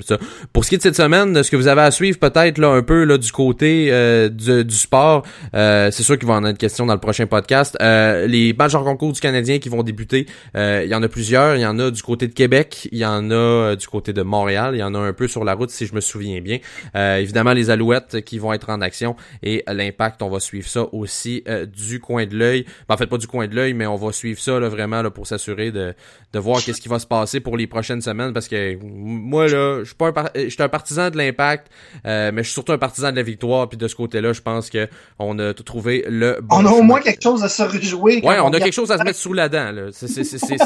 [0.52, 2.68] Pour ce qui est de cette semaine, ce que vous avez à suivre peut-être là
[2.70, 5.24] un peu là du côté euh, du, du, sport,
[5.54, 7.76] euh, c'est sûr qu'il va en être question dans le prochain podcast.
[7.80, 11.56] les matchs en concours du Canadien qui vont débuter, il y en a plusieurs.
[11.56, 14.22] Il y en a du côté de Québec, il y en a du côté de
[14.22, 16.58] Montréal, il y en a un peu sur la route si je me souviens bien.
[16.94, 21.42] évidemment les Alouettes qui vont être en action et l'impact, on va suivre ça aussi
[21.48, 22.64] euh, du coin de l'œil.
[22.88, 25.02] Ben, en fait, pas du coin de l'œil, mais on va suivre ça là, vraiment
[25.02, 25.94] là, pour s'assurer de,
[26.32, 28.32] de voir qu'est-ce qui va se passer pour les prochaines semaines.
[28.32, 31.70] Parce que moi, là, je suis pas un, je suis un partisan de l'impact,
[32.06, 33.68] euh, mais je suis surtout un partisan de la victoire.
[33.68, 36.82] Puis de ce côté-là, je pense que on a trouvé le bon On a au
[36.82, 38.20] moins quelque chose à se rejouer.
[38.24, 39.72] Ouais, on, a quelque chose à se mettre sous la dent.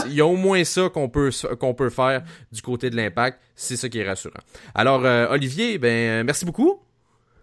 [0.06, 3.38] Il y a au moins ça qu'on peut qu'on peut faire du côté de l'impact.
[3.54, 4.40] C'est ça qui est rassurant.
[4.74, 6.80] Alors, euh, Olivier, ben merci beaucoup.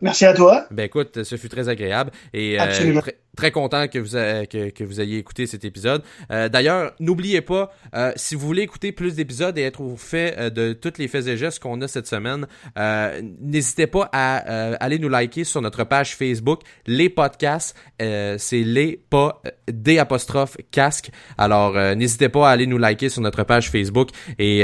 [0.05, 0.65] Merci à toi.
[0.71, 3.01] Ben écoute, ce fut très agréable et euh,
[3.35, 6.03] très content que vous, que, que, vous ayez écouté cet épisode.
[6.31, 10.35] Euh, D'ailleurs, n'oubliez pas, euh, si vous voulez écouter plus d'épisodes et être au fait
[10.37, 14.49] euh, de toutes les faits et gestes qu'on a cette semaine, euh, n'hésitez pas à
[14.49, 17.75] euh, aller nous liker sur notre page Facebook, les podcasts.
[17.99, 21.09] C'est les pas des apostrophes casque.
[21.37, 24.59] Alors, n'hésitez pas à aller nous liker sur notre page Facebook et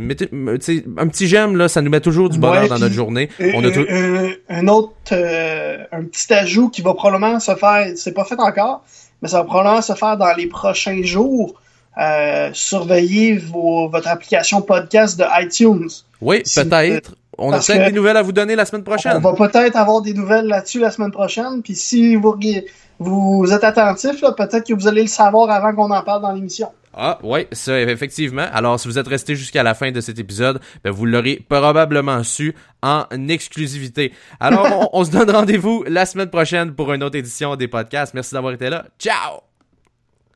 [0.00, 3.28] mettez un petit j'aime là, ça nous met toujours du bonheur dans notre journée.
[3.40, 3.86] On a tout...
[4.48, 4.92] un autre,
[5.92, 8.82] un petit ajout qui va probablement se faire c'est pas fait encore,
[9.22, 11.54] mais ça va probablement se faire dans les prochains jours.
[11.98, 15.88] Euh, surveillez votre application podcast de iTunes.
[16.20, 17.14] Oui, peut-être.
[17.38, 19.16] On a peut-être des nouvelles à vous donner la semaine prochaine.
[19.16, 21.62] On va peut-être avoir des nouvelles là-dessus la semaine prochaine.
[21.62, 22.36] Puis si vous,
[22.98, 26.68] vous êtes attentif, peut-être que vous allez le savoir avant qu'on en parle dans l'émission.
[26.94, 28.46] Ah, oui, ça, effectivement.
[28.52, 32.22] Alors, si vous êtes resté jusqu'à la fin de cet épisode, ben, vous l'aurez probablement
[32.22, 34.12] su en exclusivité.
[34.40, 38.14] Alors, on se donne rendez-vous la semaine prochaine pour une autre édition des podcasts.
[38.14, 38.86] Merci d'avoir été là.
[38.98, 39.47] Ciao!